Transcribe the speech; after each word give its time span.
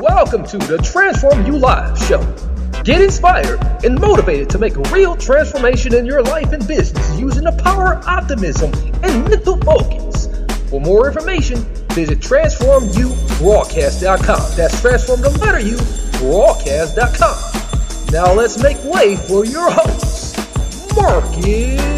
Welcome 0.00 0.44
to 0.46 0.58
the 0.58 0.78
Transform 0.78 1.46
You 1.46 1.56
Live 1.56 1.96
show. 1.96 2.20
Get 2.82 3.00
inspired 3.00 3.60
and 3.84 4.00
motivated 4.00 4.50
to 4.50 4.58
make 4.58 4.74
a 4.74 4.80
real 4.90 5.14
transformation 5.14 5.94
in 5.94 6.04
your 6.04 6.20
life 6.20 6.50
and 6.52 6.66
business 6.66 7.16
using 7.16 7.44
the 7.44 7.52
power 7.62 7.94
of 7.94 8.04
optimism 8.04 8.72
and 9.04 9.22
mental 9.28 9.56
focus. 9.58 10.26
For 10.68 10.80
more 10.80 11.06
information, 11.06 11.58
visit 11.90 12.18
transformubroadcast.com. 12.18 14.56
That's 14.56 14.80
transform 14.80 15.20
the 15.20 15.30
letter 15.30 15.60
U 15.60 15.78
broadcast.com. 16.18 18.12
Now 18.12 18.34
let's 18.34 18.60
make 18.60 18.82
way 18.82 19.14
for 19.14 19.44
your 19.44 19.70
host, 19.70 20.36
Marcus 20.96 21.93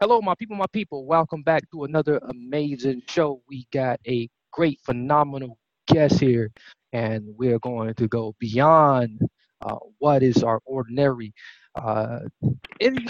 Hello, 0.00 0.22
my 0.22 0.34
people, 0.34 0.56
my 0.56 0.64
people. 0.72 1.04
Welcome 1.04 1.42
back 1.42 1.70
to 1.72 1.84
another 1.84 2.16
amazing 2.30 3.02
show. 3.06 3.42
We 3.50 3.66
got 3.70 4.00
a 4.08 4.30
great, 4.50 4.80
phenomenal 4.80 5.58
guest 5.88 6.18
here, 6.18 6.50
and 6.94 7.22
we're 7.36 7.58
going 7.58 7.92
to 7.92 8.08
go 8.08 8.34
beyond 8.38 9.20
uh, 9.60 9.76
what 9.98 10.22
is 10.22 10.42
our 10.42 10.62
ordinary. 10.64 11.34
Uh, 11.74 12.20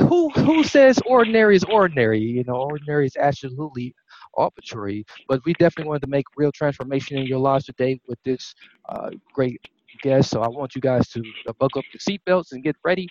who 0.00 0.30
who 0.30 0.64
says 0.64 0.98
ordinary 1.06 1.54
is 1.54 1.62
ordinary? 1.62 2.18
You 2.18 2.42
know, 2.42 2.56
ordinary 2.56 3.06
is 3.06 3.16
absolutely 3.16 3.94
arbitrary. 4.34 5.04
But 5.28 5.42
we 5.44 5.52
definitely 5.54 5.88
wanted 5.90 6.02
to 6.02 6.10
make 6.10 6.24
real 6.36 6.50
transformation 6.50 7.18
in 7.18 7.26
your 7.26 7.38
lives 7.38 7.66
today 7.66 8.00
with 8.08 8.18
this 8.24 8.52
uh, 8.88 9.10
great 9.32 9.60
guest. 10.02 10.30
So 10.30 10.42
I 10.42 10.48
want 10.48 10.74
you 10.74 10.80
guys 10.80 11.08
to 11.10 11.22
uh, 11.48 11.52
buckle 11.52 11.80
up 11.80 11.84
your 11.92 12.00
seatbelts 12.00 12.50
and 12.50 12.64
get 12.64 12.74
ready 12.84 13.06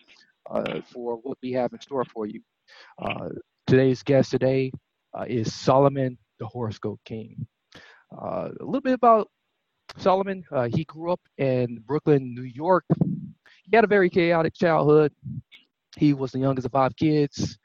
uh, 0.52 0.81
for 0.91 1.16
what 1.23 1.38
we 1.41 1.53
have 1.53 1.72
in 1.72 1.80
store 1.80 2.03
for 2.03 2.25
you. 2.25 2.41
Uh, 3.02 3.30
today's 3.70 4.02
guest 4.02 4.31
today 4.31 4.72
uh, 5.14 5.25
is 5.28 5.53
Solomon, 5.53 6.17
the 6.39 6.48
horoscope 6.48 7.00
king. 7.06 7.45
Uh, 8.12 8.50
a 8.59 8.66
little 8.66 8.81
bit 8.81 8.94
about 8.94 9.28
Solomon. 9.95 10.44
Uh, 10.52 10.67
he 10.73 10.86
grew 10.86 11.12
up 11.12 11.22
in 11.38 11.78
Brooklyn, 11.86 12.34
New 12.34 12.50
York. 12.52 12.84
He 13.00 13.75
had 13.75 13.84
a 13.84 13.88
very 13.88 14.09
chaotic 14.09 14.56
childhood. 14.56 15.14
He 15.97 16.14
was 16.16 16.31
the 16.31 16.40
youngest 16.40 16.66
of 16.66 16.72
five 16.72 16.95
kids. 16.95 17.59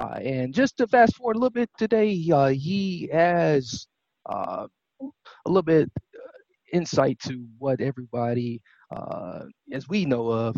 Uh, 0.00 0.14
and 0.24 0.54
just 0.54 0.78
to 0.78 0.86
fast 0.86 1.16
forward 1.16 1.36
a 1.36 1.38
little 1.38 1.50
bit 1.50 1.68
today, 1.76 2.30
uh, 2.32 2.48
he 2.48 3.10
has 3.12 3.86
uh, 4.30 4.66
a 5.02 5.48
little 5.48 5.60
bit 5.60 5.90
insight 6.72 7.18
to 7.26 7.46
what 7.58 7.82
everybody, 7.82 8.62
as 9.70 9.86
we 9.86 10.06
know 10.06 10.28
of, 10.28 10.56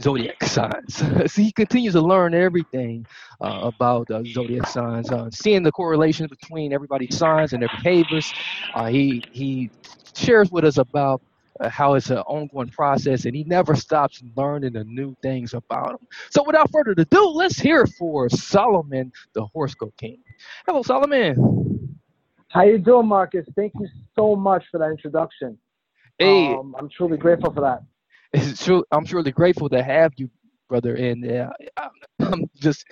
zodiac 0.00 0.42
signs. 0.42 0.96
so 1.32 1.42
he 1.42 1.52
continues 1.52 1.94
to 1.94 2.00
learn 2.00 2.34
everything 2.34 3.06
uh, 3.40 3.60
about 3.62 4.10
uh, 4.10 4.22
zodiac 4.24 4.66
signs, 4.66 5.10
uh, 5.10 5.28
seeing 5.30 5.62
the 5.62 5.72
correlations 5.72 6.28
between 6.28 6.72
everybody's 6.72 7.16
signs 7.16 7.52
and 7.52 7.62
their 7.62 7.68
behaviors. 7.68 8.32
Uh, 8.74 8.86
he 8.86 9.22
he 9.30 9.70
shares 10.16 10.50
with 10.50 10.64
us 10.64 10.78
about 10.78 11.20
uh, 11.60 11.68
how 11.68 11.94
it's 11.94 12.10
an 12.10 12.18
ongoing 12.18 12.68
process, 12.68 13.24
and 13.24 13.34
he 13.34 13.44
never 13.44 13.74
stops 13.74 14.22
learning 14.36 14.72
the 14.72 14.84
new 14.84 15.14
things 15.22 15.54
about 15.54 15.88
them. 15.88 16.08
So, 16.30 16.42
without 16.44 16.70
further 16.70 16.94
ado, 16.96 17.28
let's 17.28 17.58
hear 17.58 17.86
for 17.86 18.28
Solomon, 18.28 19.12
the 19.34 19.44
horoscope 19.46 19.94
king. 19.98 20.18
Hello, 20.66 20.82
Solomon. 20.82 21.98
How 22.48 22.62
you 22.62 22.78
doing, 22.78 23.06
Marcus? 23.06 23.46
Thank 23.54 23.74
you 23.78 23.86
so 24.16 24.34
much 24.34 24.64
for 24.70 24.78
that 24.78 24.90
introduction. 24.90 25.58
Hey, 26.18 26.46
um, 26.46 26.74
I'm 26.78 26.88
truly 26.88 27.18
grateful 27.18 27.52
for 27.52 27.60
that 27.60 27.82
it's 28.32 28.64
true. 28.64 28.84
I'm 28.92 29.04
truly 29.04 29.32
grateful 29.32 29.68
to 29.70 29.82
have 29.82 30.12
you, 30.16 30.30
brother. 30.68 30.94
And 30.94 31.30
uh, 31.30 31.50
I'm 32.20 32.44
just, 32.56 32.84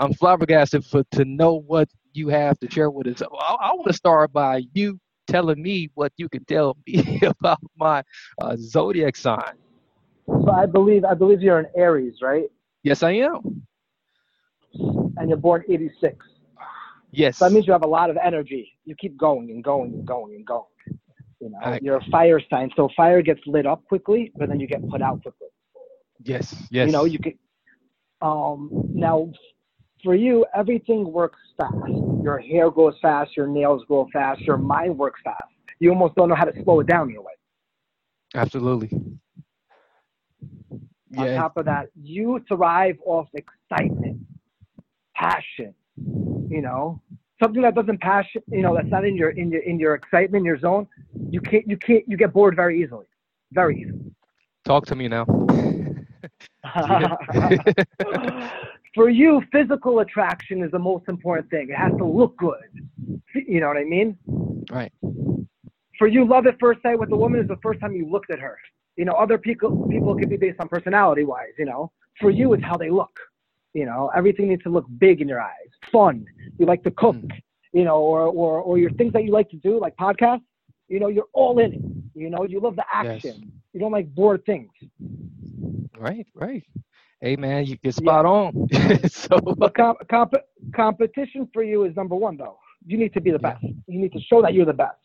I'm 0.00 0.12
flabbergasted 0.14 0.84
for 0.84 1.04
to 1.12 1.24
know 1.24 1.60
what 1.66 1.88
you 2.12 2.28
have 2.28 2.58
to 2.60 2.70
share 2.70 2.90
with 2.90 3.06
us. 3.08 3.22
I, 3.22 3.54
I 3.60 3.72
want 3.74 3.88
to 3.88 3.92
start 3.92 4.32
by 4.32 4.62
you 4.74 4.98
telling 5.26 5.62
me 5.62 5.90
what 5.94 6.12
you 6.16 6.28
can 6.28 6.44
tell 6.44 6.76
me 6.86 7.20
about 7.40 7.60
my 7.78 8.02
uh, 8.40 8.56
zodiac 8.58 9.16
sign. 9.16 9.54
So 10.26 10.50
I 10.50 10.66
believe, 10.66 11.04
I 11.04 11.14
believe 11.14 11.42
you're 11.42 11.58
an 11.58 11.66
Aries, 11.76 12.16
right? 12.22 12.50
Yes, 12.82 13.02
I 13.02 13.12
am. 13.12 13.66
And 15.16 15.28
you're 15.28 15.38
born 15.38 15.64
'86. 15.68 16.26
Yes. 17.12 17.38
So 17.38 17.44
that 17.44 17.52
means 17.52 17.66
you 17.66 17.72
have 17.72 17.84
a 17.84 17.88
lot 17.88 18.10
of 18.10 18.16
energy. 18.22 18.76
You 18.84 18.94
keep 18.96 19.16
going 19.16 19.50
and 19.50 19.62
going 19.62 19.92
and 19.94 20.06
going 20.06 20.34
and 20.34 20.46
going. 20.46 20.64
You 21.44 21.50
know, 21.50 21.58
I- 21.60 21.78
you're 21.82 21.96
a 21.98 22.04
fire 22.10 22.40
sign, 22.48 22.70
so 22.74 22.88
fire 22.96 23.20
gets 23.20 23.40
lit 23.46 23.66
up 23.66 23.84
quickly, 23.84 24.32
but 24.34 24.48
then 24.48 24.58
you 24.60 24.66
get 24.66 24.86
put 24.88 25.02
out 25.02 25.20
quickly. 25.22 25.48
Yes. 26.22 26.66
Yes. 26.70 26.86
You 26.86 26.92
know, 26.92 27.04
you 27.04 27.18
could. 27.18 27.34
Um, 28.22 28.70
now, 28.94 29.30
for 30.02 30.14
you, 30.14 30.46
everything 30.54 31.12
works 31.12 31.38
fast. 31.58 31.74
Your 32.22 32.38
hair 32.38 32.70
grows 32.70 32.98
fast, 33.02 33.36
your 33.36 33.46
nails 33.46 33.84
grow 33.86 34.08
fast, 34.10 34.40
your 34.40 34.56
mind 34.56 34.96
works 34.96 35.20
fast. 35.22 35.42
You 35.80 35.90
almost 35.90 36.14
don't 36.14 36.30
know 36.30 36.34
how 36.34 36.46
to 36.46 36.62
slow 36.64 36.80
it 36.80 36.86
down 36.86 37.14
a 37.14 37.20
way. 37.20 37.32
Absolutely. 38.34 38.88
On 41.18 41.26
Yeah. 41.26 41.36
top 41.36 41.58
of 41.58 41.66
that, 41.66 41.90
you 41.94 42.42
thrive 42.48 42.98
off 43.04 43.28
excitement, 43.34 44.22
passion. 45.14 45.74
You 46.48 46.62
know, 46.62 47.02
something 47.44 47.62
that 47.62 47.74
doesn't 47.74 48.00
passion, 48.00 48.42
you 48.50 48.62
know, 48.62 48.74
that's 48.74 48.88
not 48.88 49.04
in 49.04 49.16
your 49.16 49.30
in 49.30 49.50
your 49.50 49.62
in 49.62 49.78
your 49.78 49.94
excitement, 49.94 50.44
your 50.44 50.58
zone. 50.58 50.86
You 51.30 51.40
can't 51.40 51.68
you 51.68 51.76
can't 51.76 52.02
you 52.08 52.16
get 52.16 52.32
bored 52.32 52.56
very 52.56 52.82
easily, 52.82 53.06
very 53.52 53.82
easily. 53.82 54.14
Talk 54.64 54.86
to 54.86 54.94
me 54.94 55.08
now. 55.08 55.26
For 58.94 59.10
you, 59.10 59.42
physical 59.52 59.98
attraction 60.00 60.62
is 60.62 60.70
the 60.70 60.78
most 60.78 61.08
important 61.08 61.50
thing. 61.50 61.68
It 61.68 61.76
has 61.76 61.92
to 61.98 62.06
look 62.06 62.36
good. 62.36 62.70
You 63.34 63.60
know 63.60 63.66
what 63.66 63.76
I 63.76 63.84
mean? 63.84 64.16
Right. 64.70 64.92
For 65.98 66.06
you, 66.06 66.26
love 66.26 66.46
at 66.46 66.58
first 66.60 66.80
sight 66.82 66.98
with 66.98 67.10
a 67.12 67.16
woman 67.16 67.40
is 67.40 67.48
the 67.48 67.58
first 67.62 67.80
time 67.80 67.92
you 67.92 68.08
looked 68.08 68.30
at 68.30 68.38
her. 68.38 68.56
You 68.96 69.04
know, 69.04 69.12
other 69.12 69.36
people 69.36 69.86
people 69.90 70.16
could 70.16 70.30
be 70.30 70.36
based 70.36 70.60
on 70.60 70.68
personality 70.68 71.24
wise. 71.24 71.54
You 71.58 71.66
know, 71.66 71.92
for 72.20 72.30
you, 72.30 72.54
it's 72.54 72.64
how 72.64 72.78
they 72.78 72.90
look. 72.90 73.14
You 73.74 73.86
know, 73.86 74.10
everything 74.16 74.48
needs 74.48 74.62
to 74.64 74.70
look 74.70 74.86
big 74.98 75.20
in 75.20 75.28
your 75.28 75.40
eyes. 75.40 75.70
Fun. 75.92 76.24
You 76.58 76.66
like 76.66 76.82
to 76.84 76.90
cook. 76.92 77.16
Mm. 77.16 77.30
You 77.72 77.84
know, 77.84 77.98
or 78.00 78.22
or 78.26 78.60
or 78.60 78.78
your 78.78 78.90
things 78.92 79.12
that 79.14 79.24
you 79.24 79.32
like 79.32 79.50
to 79.50 79.56
do, 79.56 79.80
like 79.80 79.96
podcasts. 79.96 80.42
You 80.88 81.00
know, 81.00 81.08
you're 81.08 81.26
all 81.32 81.58
in 81.58 81.72
it. 81.74 81.80
You 82.14 82.30
know, 82.30 82.44
you 82.44 82.60
love 82.60 82.76
the 82.76 82.84
action. 82.92 83.50
You 83.72 83.80
don't 83.80 83.92
like 83.92 84.14
bored 84.14 84.44
things. 84.46 84.70
Right. 85.98 86.26
Right. 86.34 86.64
Hey 87.20 87.36
man, 87.36 87.64
you 87.64 87.76
get 87.76 87.94
spot 87.94 88.26
on. 88.26 88.68
so 89.08 89.38
But 89.38 89.74
comp- 89.74 90.06
comp- 90.08 90.34
competition 90.74 91.48
for 91.52 91.62
you 91.62 91.84
is 91.84 91.96
number 91.96 92.14
one, 92.14 92.36
though. 92.36 92.58
You 92.86 92.98
need 92.98 93.12
to 93.14 93.20
be 93.20 93.30
the 93.30 93.38
Yeah. 93.40 93.54
best. 93.54 93.64
You 93.86 93.98
need 94.00 94.12
to 94.12 94.20
show 94.20 94.42
that 94.42 94.52
you're 94.54 94.66
the 94.66 94.74
best. 94.74 94.98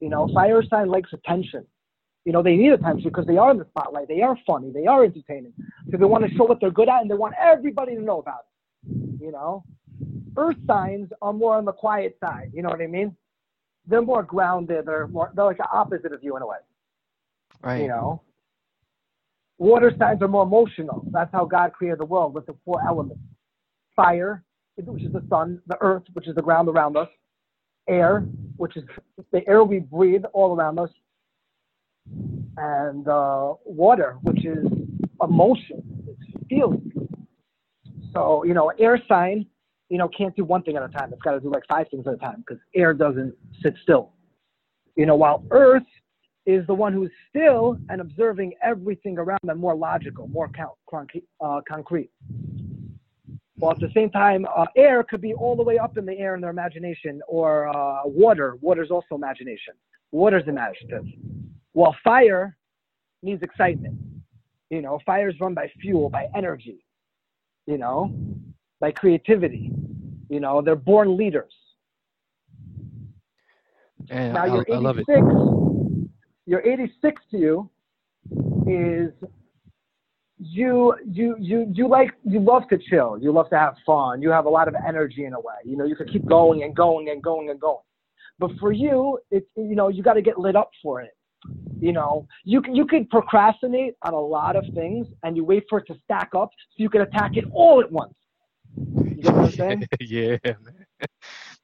You 0.00 0.10
know, 0.10 0.28
fire 0.34 0.62
sign 0.62 0.88
likes 0.88 1.12
attention. 1.12 1.66
You 2.24 2.32
know, 2.32 2.42
they 2.42 2.56
need 2.56 2.72
attention 2.72 3.04
because 3.04 3.26
they 3.26 3.36
are 3.36 3.50
in 3.50 3.58
the 3.58 3.66
spotlight. 3.66 4.08
They 4.08 4.22
are 4.22 4.38
funny. 4.46 4.70
They 4.72 4.86
are 4.86 5.04
entertaining. 5.04 5.52
Because 5.84 6.00
they 6.00 6.06
want 6.06 6.24
to 6.24 6.34
show 6.34 6.44
what 6.44 6.58
they're 6.60 6.70
good 6.70 6.88
at 6.88 7.02
and 7.02 7.10
they 7.10 7.14
want 7.14 7.34
everybody 7.40 7.94
to 7.94 8.00
know 8.00 8.18
about 8.18 8.44
it. 8.88 9.22
You 9.22 9.30
know, 9.30 9.64
earth 10.36 10.56
signs 10.66 11.10
are 11.20 11.32
more 11.32 11.56
on 11.56 11.64
the 11.64 11.72
quiet 11.72 12.16
side. 12.20 12.50
You 12.54 12.62
know 12.62 12.70
what 12.70 12.80
I 12.80 12.86
mean? 12.86 13.14
They're 13.86 14.02
more 14.02 14.22
grounded. 14.22 14.86
They're 14.86 15.06
more, 15.06 15.32
they're 15.34 15.44
like 15.44 15.58
the 15.58 15.70
opposite 15.70 16.12
of 16.12 16.22
you 16.22 16.36
in 16.36 16.42
a 16.42 16.46
way. 16.46 16.56
right. 17.62 17.82
You 17.82 17.88
know, 17.88 18.22
water 19.58 19.92
signs 19.98 20.22
are 20.22 20.28
more 20.28 20.44
emotional. 20.44 21.04
That's 21.10 21.32
how 21.32 21.44
God 21.44 21.72
created 21.72 22.00
the 22.00 22.06
world 22.06 22.34
with 22.34 22.46
the 22.46 22.54
four 22.64 22.82
elements: 22.86 23.20
fire, 23.94 24.42
which 24.76 25.02
is 25.02 25.12
the 25.12 25.24
sun; 25.28 25.60
the 25.66 25.76
earth, 25.82 26.04
which 26.14 26.26
is 26.26 26.34
the 26.34 26.42
ground 26.42 26.68
around 26.68 26.96
us; 26.96 27.08
air, 27.86 28.20
which 28.56 28.76
is 28.76 28.84
the 29.32 29.46
air 29.46 29.62
we 29.62 29.80
breathe 29.80 30.24
all 30.32 30.56
around 30.56 30.78
us; 30.78 30.90
and 32.56 33.08
uh, 33.08 33.54
water, 33.64 34.18
which 34.22 34.44
is 34.44 34.66
emotion, 35.22 35.82
it's 36.08 36.46
feeling. 36.48 36.92
So 38.12 38.44
you 38.44 38.54
know, 38.54 38.72
air 38.78 39.00
sign, 39.08 39.46
you 39.88 39.98
know, 39.98 40.08
can't 40.08 40.34
do 40.36 40.44
one 40.44 40.62
thing 40.62 40.76
at 40.76 40.82
a 40.82 40.88
time. 40.88 41.12
It's 41.12 41.22
got 41.22 41.32
to 41.32 41.40
do 41.40 41.50
like 41.50 41.64
five 41.68 41.86
things 41.90 42.06
at 42.06 42.14
a 42.14 42.16
time 42.16 42.44
because 42.46 42.62
air 42.74 42.94
doesn't 42.94 43.34
sit 43.62 43.74
still. 43.82 44.12
You 44.96 45.06
know, 45.06 45.16
while 45.16 45.44
earth 45.50 45.82
is 46.46 46.66
the 46.66 46.74
one 46.74 46.92
who's 46.92 47.10
still 47.30 47.78
and 47.88 48.00
observing 48.00 48.52
everything 48.62 49.18
around 49.18 49.40
them 49.44 49.58
more 49.58 49.74
logical, 49.74 50.28
more 50.28 50.50
concrete. 50.88 51.24
Uh, 51.40 51.60
concrete. 51.66 52.10
While 53.56 53.72
at 53.72 53.80
the 53.80 53.90
same 53.94 54.10
time, 54.10 54.46
uh, 54.54 54.66
air 54.76 55.04
could 55.04 55.20
be 55.20 55.32
all 55.32 55.56
the 55.56 55.62
way 55.62 55.78
up 55.78 55.96
in 55.96 56.04
the 56.04 56.18
air 56.18 56.34
in 56.34 56.40
their 56.40 56.50
imagination, 56.50 57.20
or 57.28 57.68
uh, 57.68 58.00
water. 58.04 58.58
Water's 58.60 58.90
also 58.90 59.14
imagination. 59.14 59.74
Water's 60.10 60.46
imaginative. 60.48 61.04
While 61.74 61.94
fire 62.02 62.56
needs 63.22 63.42
excitement. 63.42 63.98
You 64.70 64.80
know, 64.80 64.98
fire 65.04 65.28
is 65.28 65.38
run 65.40 65.54
by 65.54 65.70
fuel, 65.80 66.08
by 66.08 66.26
energy. 66.34 66.84
You 67.66 67.78
know, 67.78 68.14
by 68.80 68.92
creativity. 68.92 69.70
You 70.28 70.40
know, 70.40 70.62
they're 70.62 70.76
born 70.76 71.16
leaders. 71.16 71.52
And 74.10 74.34
now 74.34 74.44
I, 74.44 74.46
you're 74.46 74.66
I 74.72 74.78
love 74.78 74.98
it. 74.98 75.06
86. 75.08 76.10
You're 76.46 76.60
86 76.60 77.22
to 77.30 77.38
you 77.38 77.70
is 78.66 79.12
you 80.38 80.94
you 81.06 81.36
you 81.38 81.66
you 81.72 81.88
like 81.88 82.10
you 82.24 82.40
love 82.40 82.68
to 82.68 82.78
chill. 82.78 83.18
You 83.18 83.32
love 83.32 83.48
to 83.50 83.58
have 83.58 83.76
fun. 83.86 84.20
You 84.20 84.30
have 84.30 84.46
a 84.46 84.50
lot 84.50 84.68
of 84.68 84.74
energy 84.86 85.24
in 85.24 85.32
a 85.32 85.40
way. 85.40 85.54
You 85.64 85.76
know, 85.76 85.84
you 85.84 85.96
can 85.96 86.08
keep 86.08 86.26
going 86.26 86.62
and 86.62 86.74
going 86.74 87.08
and 87.08 87.22
going 87.22 87.50
and 87.50 87.60
going. 87.60 87.82
But 88.38 88.50
for 88.60 88.72
you, 88.72 89.18
it's 89.30 89.46
you 89.56 89.74
know, 89.74 89.88
you 89.88 90.02
got 90.02 90.14
to 90.14 90.22
get 90.22 90.38
lit 90.38 90.56
up 90.56 90.70
for 90.82 91.00
it. 91.00 91.16
You 91.84 91.92
know, 91.92 92.26
you 92.44 92.62
can 92.62 92.74
you 92.74 92.86
can 92.86 93.04
procrastinate 93.04 93.94
on 94.00 94.14
a 94.14 94.18
lot 94.18 94.56
of 94.56 94.64
things 94.74 95.06
and 95.22 95.36
you 95.36 95.44
wait 95.44 95.64
for 95.68 95.80
it 95.80 95.86
to 95.88 95.94
stack 96.02 96.30
up 96.34 96.48
so 96.70 96.76
you 96.76 96.88
can 96.88 97.02
attack 97.02 97.36
it 97.36 97.44
all 97.52 97.82
at 97.82 97.92
once. 97.92 98.14
You 98.74 99.16
get 99.16 99.34
what 99.34 99.44
I'm 99.44 99.50
saying? 99.50 99.88
yeah, 100.00 100.38
man. 100.44 100.86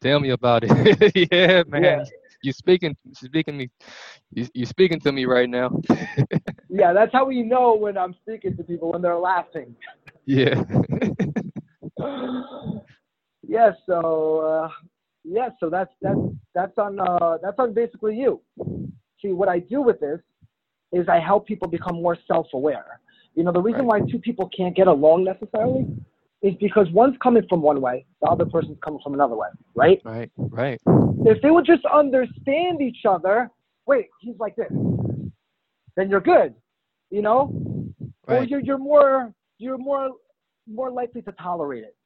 Tell 0.02 0.20
me 0.20 0.28
about 0.28 0.64
it. 0.66 0.70
yeah, 1.32 1.62
man. 1.66 1.82
Yeah. 1.82 2.04
You 2.42 2.52
speaking 2.52 2.94
speaking 3.14 3.56
me 3.56 3.70
you 4.34 4.46
you 4.52 4.66
speaking 4.66 5.00
to 5.00 5.10
me 5.10 5.24
right 5.24 5.48
now. 5.48 5.80
Yeah, 6.72 6.92
that's 6.92 7.12
how 7.12 7.24
we 7.24 7.42
know 7.42 7.74
when 7.74 7.98
I'm 7.98 8.14
speaking 8.22 8.56
to 8.56 8.62
people 8.62 8.92
when 8.92 9.02
they're 9.02 9.18
laughing. 9.18 9.74
yeah. 10.24 10.62
yeah, 13.42 13.72
so 13.86 14.38
uh, 14.38 14.68
yeah, 15.24 15.48
so 15.58 15.68
that's 15.68 15.92
that's 16.00 16.18
that's 16.54 16.78
on 16.78 17.00
uh, 17.00 17.38
that's 17.42 17.58
on 17.58 17.74
basically 17.74 18.16
you. 18.16 18.40
See, 19.22 19.32
what 19.32 19.48
I 19.48 19.58
do 19.58 19.82
with 19.82 20.00
this 20.00 20.20
is 20.92 21.08
I 21.08 21.18
help 21.18 21.46
people 21.46 21.68
become 21.68 21.96
more 21.96 22.16
self-aware. 22.26 23.00
You 23.34 23.44
know, 23.44 23.52
the 23.52 23.60
reason 23.60 23.86
why 23.86 24.00
two 24.00 24.18
people 24.18 24.50
can't 24.56 24.74
get 24.74 24.88
along 24.88 25.24
necessarily 25.24 25.86
is 26.42 26.54
because 26.58 26.88
one's 26.90 27.16
coming 27.22 27.44
from 27.48 27.62
one 27.62 27.80
way, 27.80 28.06
the 28.22 28.28
other 28.28 28.46
person's 28.46 28.78
coming 28.82 29.00
from 29.02 29.14
another 29.14 29.36
way, 29.36 29.48
right? 29.74 30.00
right, 30.04 30.30
right. 30.36 30.80
If 31.26 31.40
they 31.42 31.50
would 31.50 31.66
just 31.66 31.84
understand 31.84 32.80
each 32.80 33.04
other, 33.06 33.50
wait, 33.86 34.06
he's 34.20 34.36
like 34.38 34.56
this, 34.56 34.72
then 35.96 36.08
you're 36.08 36.20
good, 36.20 36.54
you 37.10 37.22
know? 37.22 37.52
Right. 38.26 38.42
Or 38.42 38.44
you're 38.44 38.60
you're 38.60 38.78
more 38.78 39.34
you're 39.58 39.78
more 39.78 40.10
more 40.66 40.90
likely 40.90 41.20
to 41.22 41.32
tolerate 41.32 41.84
it. 41.84 41.96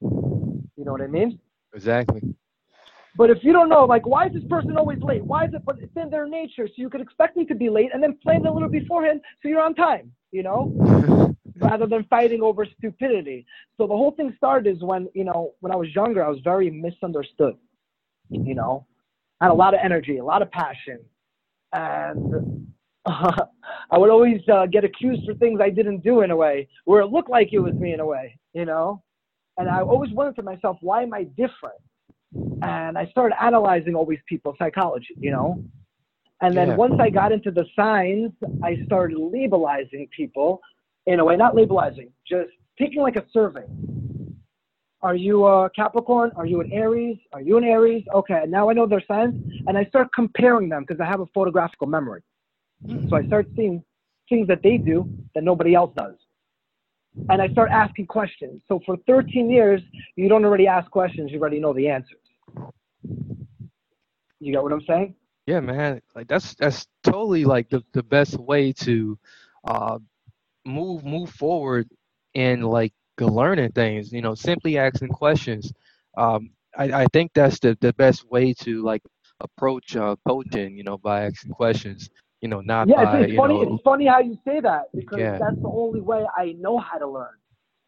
You 0.00 0.84
know 0.84 0.92
what 0.92 1.00
I 1.00 1.06
mean? 1.06 1.38
Exactly. 1.74 2.22
But 3.16 3.30
if 3.30 3.38
you 3.42 3.52
don't 3.52 3.68
know, 3.68 3.84
like, 3.84 4.06
why 4.06 4.26
is 4.26 4.32
this 4.32 4.42
person 4.50 4.76
always 4.76 5.00
late? 5.00 5.24
Why 5.24 5.44
is 5.44 5.54
it? 5.54 5.62
But 5.64 5.78
it's 5.80 5.96
in 5.96 6.10
their 6.10 6.26
nature, 6.26 6.66
so 6.66 6.74
you 6.76 6.90
could 6.90 7.00
expect 7.00 7.36
me 7.36 7.44
to 7.46 7.54
be 7.54 7.70
late 7.70 7.90
and 7.94 8.02
then 8.02 8.18
plan 8.22 8.44
a 8.44 8.52
little 8.52 8.68
beforehand 8.68 9.20
so 9.40 9.48
you're 9.48 9.62
on 9.62 9.74
time. 9.74 10.12
You 10.32 10.42
know, 10.42 11.34
rather 11.58 11.86
than 11.86 12.04
fighting 12.04 12.42
over 12.42 12.66
stupidity. 12.78 13.46
So 13.76 13.86
the 13.86 13.94
whole 13.94 14.10
thing 14.10 14.34
started 14.36 14.76
is 14.76 14.82
when 14.82 15.08
you 15.14 15.24
know 15.24 15.52
when 15.60 15.72
I 15.72 15.76
was 15.76 15.94
younger, 15.94 16.24
I 16.24 16.28
was 16.28 16.40
very 16.42 16.70
misunderstood. 16.70 17.54
You 18.30 18.54
know, 18.54 18.86
I 19.40 19.44
had 19.46 19.52
a 19.52 19.54
lot 19.54 19.74
of 19.74 19.80
energy, 19.82 20.18
a 20.18 20.24
lot 20.24 20.42
of 20.42 20.50
passion, 20.50 20.98
and 21.72 22.66
I 23.06 23.98
would 23.98 24.10
always 24.10 24.40
uh, 24.52 24.66
get 24.66 24.82
accused 24.82 25.24
for 25.24 25.34
things 25.34 25.60
I 25.62 25.70
didn't 25.70 26.02
do 26.02 26.22
in 26.22 26.32
a 26.32 26.36
way, 26.36 26.68
where 26.84 27.00
it 27.00 27.06
looked 27.06 27.30
like 27.30 27.52
it 27.52 27.60
was 27.60 27.74
me 27.74 27.92
in 27.92 28.00
a 28.00 28.06
way. 28.06 28.38
You 28.54 28.64
know, 28.64 29.04
and 29.56 29.68
I 29.68 29.82
always 29.82 30.10
wondered 30.10 30.34
to 30.36 30.42
myself, 30.42 30.78
why 30.80 31.02
am 31.02 31.14
I 31.14 31.24
different? 31.24 31.78
And 32.62 32.96
I 32.96 33.06
started 33.06 33.42
analyzing 33.42 33.94
all 33.94 34.06
these 34.06 34.22
people's 34.26 34.56
psychology, 34.58 35.14
you 35.20 35.30
know. 35.30 35.62
And 36.40 36.56
then 36.56 36.68
Yeah. 36.68 36.76
once 36.76 36.94
I 36.98 37.10
got 37.10 37.32
into 37.32 37.50
the 37.50 37.66
signs, 37.76 38.32
I 38.62 38.76
started 38.84 39.16
labelizing 39.18 40.10
people 40.10 40.60
in 41.06 41.20
a 41.20 41.24
way, 41.24 41.36
not 41.36 41.54
labelizing, 41.54 42.10
just 42.26 42.50
taking 42.78 43.02
like 43.02 43.16
a 43.16 43.24
survey. 43.30 43.64
Are 45.02 45.14
you 45.14 45.44
a 45.44 45.68
Capricorn? 45.70 46.32
Are 46.34 46.46
you 46.46 46.60
an 46.62 46.72
Aries? 46.72 47.18
Are 47.32 47.42
you 47.42 47.58
an 47.58 47.64
Aries? 47.64 48.04
Okay, 48.14 48.44
now 48.48 48.70
I 48.70 48.72
know 48.72 48.86
their 48.86 49.04
signs, 49.06 49.34
and 49.66 49.76
I 49.76 49.84
start 49.84 50.08
comparing 50.14 50.70
them 50.70 50.84
because 50.86 51.00
I 51.00 51.04
have 51.04 51.20
a 51.20 51.26
photographical 51.26 51.86
memory. 51.86 52.22
Mm. 52.88 53.08
So 53.10 53.16
I 53.16 53.22
start 53.24 53.46
seeing 53.54 53.84
things 54.30 54.48
that 54.48 54.62
they 54.62 54.78
do 54.78 55.06
that 55.34 55.44
nobody 55.44 55.74
else 55.74 55.92
does. 55.96 56.14
And 57.28 57.40
I 57.40 57.48
start 57.48 57.70
asking 57.70 58.06
questions. 58.06 58.62
So 58.66 58.80
for 58.84 58.96
13 59.06 59.50
years, 59.50 59.82
you 60.16 60.28
don't 60.28 60.44
already 60.44 60.66
ask 60.66 60.90
questions, 60.90 61.30
you 61.30 61.38
already 61.40 61.60
know 61.60 61.72
the 61.72 61.88
answers. 61.88 62.23
You 64.40 64.52
got 64.52 64.64
what 64.64 64.72
I'm 64.72 64.82
saying? 64.82 65.14
Yeah, 65.46 65.60
man. 65.60 66.00
Like 66.14 66.28
that's 66.28 66.54
that's 66.54 66.86
totally 67.02 67.44
like 67.44 67.68
the, 67.70 67.82
the 67.92 68.02
best 68.02 68.38
way 68.38 68.72
to 68.84 69.18
uh 69.64 69.98
move 70.64 71.04
move 71.04 71.30
forward 71.30 71.88
in 72.34 72.62
like 72.62 72.92
learning 73.20 73.72
things, 73.72 74.12
you 74.12 74.22
know, 74.22 74.34
simply 74.34 74.78
asking 74.78 75.08
questions. 75.10 75.72
Um 76.16 76.50
I, 76.76 77.02
I 77.02 77.06
think 77.12 77.32
that's 77.34 77.58
the, 77.60 77.76
the 77.80 77.92
best 77.94 78.24
way 78.30 78.52
to 78.60 78.82
like 78.82 79.02
approach 79.40 79.96
uh 79.96 80.16
coaching, 80.26 80.76
you 80.76 80.84
know, 80.84 80.98
by 80.98 81.24
asking 81.26 81.52
questions. 81.52 82.10
You 82.40 82.48
know, 82.48 82.60
not 82.60 82.92
Yeah, 82.92 82.94
by 82.94 83.26
it's, 83.26 83.30
funny. 83.34 83.56
know 83.56 83.62
It's 83.62 83.80
funny 83.82 84.06
how 84.06 84.20
you 84.20 84.36
say 84.44 84.60
that 84.60 84.84
because 84.94 85.26
Yeah. 85.26 85.38
that's 85.38 85.56
the 85.62 85.68
only 85.68 86.00
way 86.00 86.26
I 86.36 86.52
know 86.58 86.78
how 86.78 86.98
to 86.98 87.06
learn. 87.06 87.36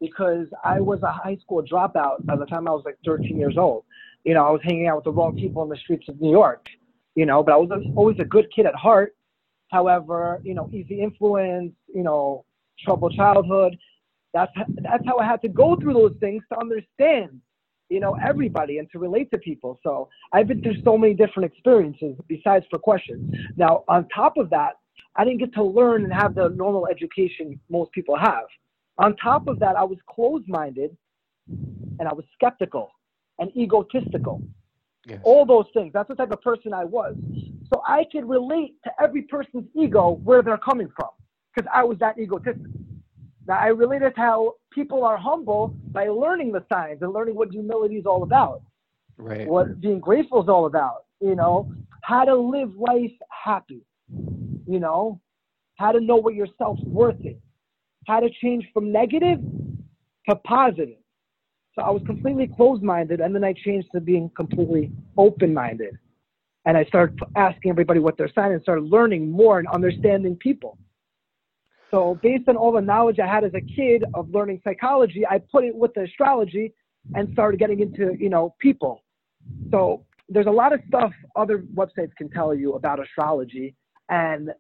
Because 0.01 0.47
I 0.65 0.81
was 0.81 1.03
a 1.03 1.13
high 1.13 1.37
school 1.37 1.63
dropout 1.63 2.25
by 2.27 2.37
the 2.37 2.47
time 2.47 2.69
I 2.69 2.73
was 2.73 2.83
like 2.85 2.99
13 3.05 3.39
years 3.39 3.57
old. 3.57 3.85
You 4.27 4.35
know, 4.35 4.45
I 4.45 4.51
was 4.51 4.61
hanging 4.65 4.89
out 4.89 4.97
with 4.97 5.05
the 5.05 5.13
wrong 5.13 5.37
people 5.37 5.63
in 5.63 5.69
the 5.69 5.77
streets 5.77 6.09
of 6.09 6.21
New 6.21 6.33
York. 6.33 6.67
You 7.15 7.27
know, 7.27 7.45
but 7.45 7.53
I 7.53 7.57
was 7.57 7.71
always 7.95 8.19
a 8.19 8.25
good 8.25 8.47
kid 8.55 8.67
at 8.67 8.75
heart. 8.75 9.15
However, 9.71 10.41
you 10.43 10.53
know, 10.53 10.69
easy 10.73 11.01
influence. 11.01 11.73
You 11.95 12.03
know, 12.03 12.45
troubled 12.85 13.15
childhood. 13.15 13.77
That's 14.35 14.53
that's 14.83 15.07
how 15.07 15.19
I 15.19 15.25
had 15.25 15.41
to 15.43 15.49
go 15.49 15.77
through 15.77 15.95
those 15.95 16.17
things 16.19 16.43
to 16.53 16.59
understand. 16.59 17.41
You 17.89 18.01
know, 18.01 18.17
everybody 18.21 18.79
and 18.79 18.91
to 18.91 18.99
relate 18.99 19.31
to 19.31 19.39
people. 19.39 19.79
So 19.85 20.09
I've 20.33 20.49
been 20.49 20.61
through 20.61 20.83
so 20.83 20.99
many 20.99 21.15
different 21.15 21.51
experiences 21.53 22.17
besides 22.27 22.67
for 22.69 22.81
questions. 22.81 23.33
Now, 23.57 23.85
on 23.87 24.09
top 24.09 24.39
of 24.39 24.51
that, 24.51 24.73
I 25.15 25.25
didn't 25.25 25.39
get 25.39 25.55
to 25.55 25.63
learn 25.63 26.03
and 26.03 26.13
have 26.13 26.35
the 26.35 26.49
normal 26.49 26.89
education 26.89 27.61
most 27.71 27.93
people 27.93 28.17
have. 28.19 28.47
On 28.99 29.15
top 29.17 29.47
of 29.47 29.61
that, 29.61 29.77
I 29.77 29.85
was 29.85 29.99
closed 30.11 30.49
minded 30.49 30.97
and 31.49 32.09
I 32.09 32.13
was 32.13 32.25
skeptical 32.35 32.91
and 33.39 33.55
egotistical. 33.57 34.43
Yes. 35.07 35.21
All 35.23 35.47
those 35.47 35.67
things. 35.73 35.93
That's 35.93 36.09
the 36.09 36.17
type 36.17 36.33
of 36.33 36.43
person 36.43 36.73
I 36.73 36.85
was. 36.85 37.15
So 37.73 37.83
I 37.87 38.05
could 38.11 38.29
relate 38.29 38.75
to 38.85 38.91
every 39.01 39.23
person's 39.23 39.65
ego 39.75 40.21
where 40.25 40.43
they're 40.43 40.59
coming 40.59 40.91
from 40.97 41.11
because 41.55 41.71
I 41.73 41.85
was 41.85 41.99
that 41.99 42.19
egotistic. 42.19 42.63
Now, 43.47 43.59
I 43.59 43.69
related 43.69 44.17
to 44.17 44.21
how 44.21 44.55
people 44.73 45.05
are 45.05 45.17
humble 45.17 45.77
by 45.93 46.09
learning 46.09 46.51
the 46.51 46.65
signs 46.73 47.03
and 47.03 47.13
learning 47.13 47.37
what 47.37 47.51
humility 47.51 47.97
is 47.97 48.07
all 48.07 48.25
about 48.25 48.63
right. 49.19 49.47
what 49.47 49.81
being 49.81 50.01
grateful 50.01 50.43
is 50.43 50.49
all 50.49 50.67
about, 50.67 51.05
you 51.21 51.35
know, 51.35 51.73
how 52.03 52.25
to 52.25 52.35
live 52.35 52.75
life 52.77 53.13
happy, 53.31 53.83
you 54.67 54.81
know, 54.81 55.21
how 55.77 55.93
to 55.93 56.01
know 56.01 56.17
what 56.17 56.35
your 56.35 56.49
self 56.59 56.79
worth 56.81 57.21
is, 57.25 57.37
how 58.07 58.21
to 58.21 58.29
change 58.43 58.67
from 58.73 58.93
negative 58.93 59.41
to 60.29 60.37
positive. 60.37 60.99
So 61.77 61.83
I 61.85 61.91
was 61.91 62.03
completely 62.07 62.47
closed 62.47 62.83
minded 62.83 63.21
and 63.21 63.35
then 63.35 63.45
I 63.45 63.53
changed 63.53 63.89
to 63.95 64.01
being 64.01 64.31
completely 64.35 64.91
open 65.17 65.53
minded. 65.53 65.99
And 66.65 66.77
I 66.77 66.85
started 66.85 67.21
asking 67.37 67.71
everybody 67.71 68.01
what 68.01 68.17
their 68.17 68.31
sign 68.33 68.53
and 68.53 68.63
started 68.63 68.85
learning 68.85 69.31
more 69.31 69.59
and 69.59 69.69
understanding 69.69 70.37
people. 70.37 70.79
So 71.91 72.19
based 72.23 72.49
on 72.49 72.57
all 72.57 72.73
the 72.73 72.81
knowledge 72.81 73.21
I 73.21 73.27
had 73.27 73.45
as 73.45 73.53
a 73.55 73.61
kid 73.61 74.05
of 74.15 74.31
learning 74.31 74.61
psychology, 74.65 75.25
I 75.27 75.39
put 75.39 75.65
it 75.65 75.75
with 75.75 75.95
the 75.95 76.03
astrology 76.03 76.73
and 77.15 77.29
started 77.33 77.61
getting 77.61 77.81
into, 77.81 78.17
you 78.19 78.29
know, 78.29 78.55
people. 78.59 79.05
So 79.71 80.05
there's 80.29 80.47
a 80.47 80.51
lot 80.51 80.73
of 80.73 80.81
stuff 80.89 81.13
other 81.37 81.59
websites 81.75 82.15
can 82.17 82.29
tell 82.31 82.55
you 82.55 82.75
about 82.75 83.01
astrology, 83.01 83.77
and 84.09 84.51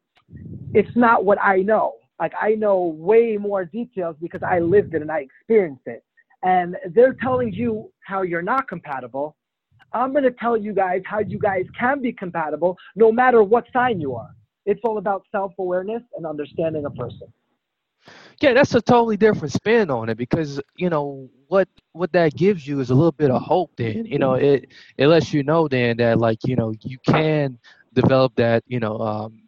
it's 0.75 0.94
not 0.94 1.25
what 1.25 1.38
I 1.42 1.62
know. 1.62 1.94
Like 2.20 2.32
I 2.40 2.54
know 2.54 2.94
way 2.96 3.37
more 3.37 3.64
details 3.64 4.16
because 4.20 4.42
I 4.42 4.61
lived 4.61 4.94
it 4.94 5.02
and 5.02 5.11
I 5.11 5.20
experienced 5.20 5.87
it. 5.87 6.04
And 6.43 6.76
they're 6.95 7.14
telling 7.14 7.52
you 7.52 7.90
how 8.05 8.23
you're 8.23 8.43
not 8.43 8.69
compatible. 8.69 9.37
I'm 9.93 10.12
going 10.12 10.25
to 10.25 10.31
tell 10.33 10.57
you 10.57 10.73
guys 10.73 11.02
how 11.07 11.21
you 11.21 11.38
guys 11.38 11.64
can 11.78 12.02
be 12.02 12.12
compatible 12.12 12.76
no 12.95 13.11
matter 13.11 13.43
what 13.43 13.64
sign 13.73 14.00
you 14.00 14.14
are. 14.14 14.35
It's 14.66 14.81
all 14.85 14.99
about 14.99 15.23
self 15.33 15.52
awareness 15.59 16.02
and 16.16 16.26
understanding 16.26 16.85
a 16.85 16.90
person. 16.90 17.33
Yeah, 18.40 18.52
that's 18.52 18.75
a 18.75 18.83
totally 18.83 19.16
different 19.16 19.52
spin 19.52 19.90
on 19.90 20.09
it 20.09 20.19
because 20.19 20.61
you 20.76 20.90
know 20.90 21.28
what 21.49 21.69
what 21.93 22.12
that 22.12 22.37
gives 22.37 22.66
you 22.66 22.81
is 22.81 22.90
a 22.90 22.95
little 22.95 23.12
bit 23.12 23.31
of 23.31 23.43
hope. 23.43 23.73
Then 23.76 24.05
you 24.05 24.19
know 24.19 24.35
it 24.35 24.69
it 24.99 25.07
lets 25.07 25.33
you 25.33 25.43
know 25.43 25.69
then 25.69 25.97
that 25.99 26.19
like 26.19 26.38
you 26.45 26.57
know 26.57 26.75
you 26.83 26.99
can 27.07 27.59
develop 27.95 28.35
that 28.37 28.62
you 28.66 28.78
know 28.81 28.99
um, 28.99 29.43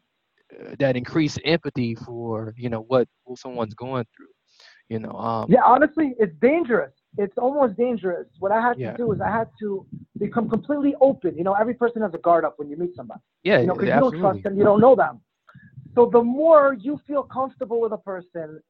that 0.78 0.96
increased 0.96 1.40
empathy 1.44 1.94
for 1.94 2.54
you 2.56 2.68
know 2.68 2.80
what, 2.80 3.08
what 3.24 3.38
someone's 3.38 3.74
going 3.74 4.06
through. 4.16 4.26
You 4.88 4.98
know. 4.98 5.12
Um, 5.12 5.46
Yeah, 5.50 5.62
honestly, 5.64 6.14
it's 6.18 6.34
dangerous. 6.40 6.92
It's 7.18 7.36
almost 7.36 7.76
dangerous. 7.76 8.26
What 8.38 8.52
I 8.52 8.60
had 8.60 8.78
Yeah. 8.78 8.92
to 8.92 8.96
do 8.96 9.12
is 9.12 9.20
I 9.20 9.30
had 9.30 9.48
to 9.60 9.86
become 10.18 10.48
completely 10.48 10.94
open. 11.00 11.36
You 11.36 11.44
know, 11.44 11.54
every 11.54 11.74
person 11.74 12.02
has 12.02 12.14
a 12.14 12.18
guard 12.18 12.44
up 12.44 12.58
when 12.58 12.68
you 12.70 12.76
meet 12.76 12.94
somebody. 12.96 13.20
yeah. 13.44 13.60
You 13.60 13.66
know, 13.66 13.74
because 13.74 13.88
you 13.94 14.00
don't 14.00 14.20
trust 14.20 14.42
them, 14.42 14.56
you 14.56 14.64
don't 14.64 14.80
know 14.80 14.94
them. 14.94 15.20
So 15.94 16.06
the 16.06 16.22
more 16.22 16.74
you 16.74 17.00
feel 17.06 17.22
comfortable 17.22 17.80
with 17.80 17.92
a 17.92 17.98
person, 17.98 18.60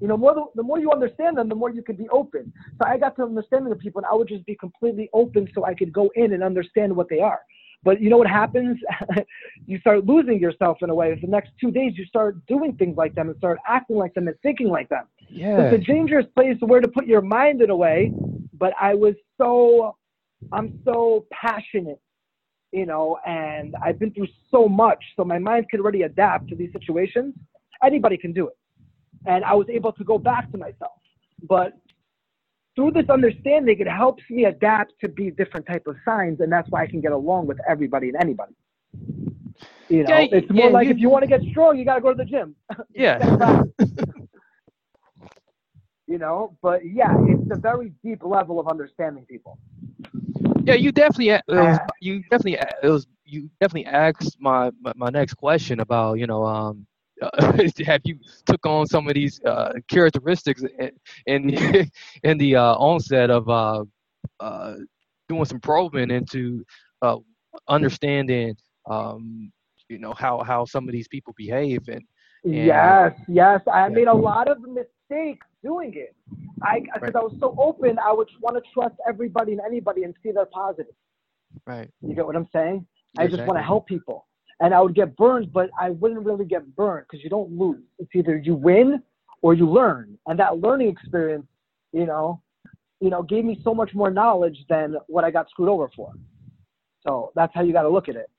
you 0.00 0.08
know, 0.08 0.16
more 0.16 0.34
the, 0.34 0.44
the 0.54 0.62
more 0.62 0.78
you 0.78 0.90
understand 0.90 1.36
them, 1.38 1.48
the 1.48 1.54
more 1.54 1.70
you 1.70 1.82
can 1.82 1.96
be 1.96 2.08
open. 2.10 2.52
So 2.78 2.86
I 2.88 2.98
got 2.98 3.16
to 3.16 3.22
understanding 3.22 3.70
the 3.70 3.76
people, 3.76 3.98
and 4.00 4.06
I 4.06 4.14
would 4.14 4.28
just 4.28 4.44
be 4.46 4.54
completely 4.54 5.08
open 5.12 5.48
so 5.54 5.64
I 5.64 5.74
could 5.74 5.92
go 5.92 6.10
in 6.16 6.32
and 6.32 6.42
understand 6.42 6.94
what 6.94 7.08
they 7.08 7.20
are. 7.20 7.40
But 7.82 8.00
you 8.00 8.10
know 8.10 8.18
what 8.18 8.26
happens? 8.26 8.78
you 9.66 9.78
start 9.80 10.04
losing 10.06 10.38
yourself 10.38 10.78
in 10.82 10.90
a 10.90 10.94
way. 10.94 11.18
The 11.20 11.26
next 11.28 11.50
two 11.60 11.70
days, 11.70 11.92
you 11.96 12.04
start 12.06 12.44
doing 12.46 12.74
things 12.74 12.96
like 12.96 13.14
them 13.14 13.28
and 13.28 13.36
start 13.38 13.58
acting 13.66 13.96
like 13.96 14.14
them 14.14 14.28
and 14.28 14.36
thinking 14.42 14.68
like 14.68 14.88
them. 14.88 15.04
Yeah. 15.28 15.60
It's 15.60 15.82
a 15.82 15.86
dangerous 15.86 16.26
place 16.34 16.56
where 16.60 16.80
to 16.80 16.88
put 16.88 17.06
your 17.06 17.20
mind 17.22 17.62
in 17.62 17.70
a 17.70 17.76
way. 17.76 18.12
But 18.58 18.72
I 18.80 18.94
was 18.94 19.14
so, 19.38 19.96
I'm 20.52 20.80
so 20.84 21.26
passionate, 21.30 22.00
you 22.72 22.86
know, 22.86 23.18
and 23.26 23.74
I've 23.84 23.98
been 23.98 24.12
through 24.12 24.28
so 24.50 24.66
much, 24.68 25.02
so 25.16 25.24
my 25.24 25.38
mind 25.38 25.68
can 25.70 25.80
already 25.80 26.02
adapt 26.02 26.48
to 26.48 26.54
these 26.56 26.72
situations. 26.72 27.34
Anybody 27.84 28.16
can 28.16 28.32
do 28.32 28.48
it, 28.48 28.56
and 29.26 29.44
I 29.44 29.52
was 29.54 29.66
able 29.68 29.92
to 29.92 30.04
go 30.04 30.16
back 30.18 30.50
to 30.52 30.58
myself. 30.58 30.92
But 31.42 31.74
through 32.74 32.92
this 32.92 33.08
understanding, 33.10 33.78
it 33.78 33.86
helps 33.88 34.22
me 34.30 34.44
adapt 34.46 34.92
to 35.02 35.08
be 35.08 35.30
different 35.30 35.66
type 35.66 35.86
of 35.86 35.96
signs, 36.04 36.40
and 36.40 36.50
that's 36.50 36.70
why 36.70 36.82
I 36.82 36.86
can 36.86 37.02
get 37.02 37.12
along 37.12 37.46
with 37.46 37.58
everybody 37.68 38.08
and 38.08 38.16
anybody. 38.22 38.54
You 39.90 40.02
know, 40.04 40.18
Yeah, 40.18 40.26
it's 40.32 40.50
more 40.50 40.66
yeah, 40.68 40.72
like 40.72 40.86
you- 40.86 40.92
if 40.94 40.98
you 40.98 41.10
want 41.10 41.22
to 41.24 41.28
get 41.28 41.42
strong, 41.50 41.76
you 41.78 41.84
got 41.84 41.96
to 41.96 42.00
go 42.00 42.10
to 42.14 42.16
the 42.16 42.24
gym. 42.24 42.56
yeah. 42.94 43.62
you 46.06 46.18
know 46.18 46.56
but 46.62 46.80
yeah 46.84 47.14
it's 47.26 47.50
a 47.50 47.56
very 47.56 47.92
deep 48.04 48.22
level 48.24 48.60
of 48.60 48.68
understanding 48.68 49.24
people. 49.26 49.58
Yeah, 50.66 50.74
you 50.74 50.90
definitely, 50.90 51.30
it 51.30 51.42
was, 51.48 51.78
Uh, 51.78 51.86
you 52.00 52.22
definitely, 52.22 52.58
it 52.82 52.88
was, 52.88 53.06
you 53.24 53.48
definitely 53.60 53.86
asked 53.86 54.36
my 54.40 54.70
my, 54.96 55.10
next 55.10 55.34
question 55.34 55.80
about, 55.80 56.18
you 56.18 56.26
know, 56.26 56.44
um, 56.44 56.86
have 57.86 58.00
you 58.04 58.18
took 58.46 58.66
on 58.66 58.86
some 58.86 59.06
of 59.08 59.14
these 59.14 59.40
uh, 59.44 59.72
characteristics 59.88 60.62
in 60.78 60.90
in, 61.26 61.88
in 62.24 62.38
the 62.38 62.56
uh, 62.56 62.74
onset 62.74 63.30
of 63.30 63.48
uh, 63.48 63.84
uh, 64.40 64.74
doing 65.28 65.44
some 65.44 65.60
probing 65.60 66.10
into 66.10 66.64
uh, 67.02 67.16
understanding, 67.68 68.56
um, 68.90 69.52
you 69.88 69.98
know, 69.98 70.14
how 70.14 70.42
how 70.42 70.64
some 70.64 70.88
of 70.88 70.92
these 70.92 71.08
people 71.08 71.32
behave 71.36 71.86
and 71.88 72.02
yes 72.44 73.12
yes. 73.28 73.60
I 73.72 73.88
made 73.88 74.08
a 74.08 74.14
lot 74.14 74.48
of 74.48 74.58
mistakes 75.08 75.46
doing 75.62 75.92
it. 75.94 76.14
I 76.62 76.80
because 76.80 77.02
Right. 77.02 77.16
i 77.16 77.18
was 77.18 77.34
so 77.38 77.54
open 77.58 77.98
i 77.98 78.12
would 78.12 78.28
want 78.40 78.56
to 78.56 78.62
trust 78.72 78.94
everybody 79.06 79.52
and 79.52 79.60
anybody 79.60 80.04
and 80.04 80.14
see 80.22 80.32
their 80.32 80.46
positive 80.46 80.94
right. 81.66 81.90
you 82.00 82.14
get 82.14 82.26
what 82.26 82.36
i'm 82.36 82.48
saying? 82.52 82.86
I 83.18 83.26
just 83.26 83.46
want 83.46 83.58
to 83.58 83.62
help 83.62 83.86
people. 83.86 84.26
And 84.60 84.72
i 84.74 84.80
would 84.80 84.94
get 84.94 85.16
burned 85.16 85.52
but 85.52 85.70
i 85.78 85.90
wouldn't 85.90 86.24
really 86.24 86.44
get 86.46 86.74
burned 86.74 87.06
because 87.08 87.22
you 87.22 87.30
don't 87.30 87.50
lose. 87.52 87.82
It's 87.98 88.10
either 88.14 88.36
you 88.36 88.54
win 88.54 89.02
or 89.42 89.54
you 89.54 89.68
learn. 89.68 90.18
And 90.26 90.38
that 90.38 90.58
learning 90.58 90.88
experience 90.88 91.46
you 91.92 92.06
know 92.06 92.40
you 93.00 93.10
know 93.10 93.22
gave 93.22 93.44
me 93.44 93.60
so 93.62 93.74
much 93.74 93.94
more 93.94 94.10
knowledge 94.10 94.58
than 94.68 94.96
what 95.08 95.24
i 95.24 95.30
got 95.30 95.48
screwed 95.50 95.68
over 95.68 95.90
for. 95.94 96.12
So 97.06 97.32
that's 97.34 97.54
how 97.54 97.62
you 97.62 97.72
got 97.72 97.82
to 97.82 97.90
look 97.90 98.08
at 98.08 98.16
it 98.16 98.30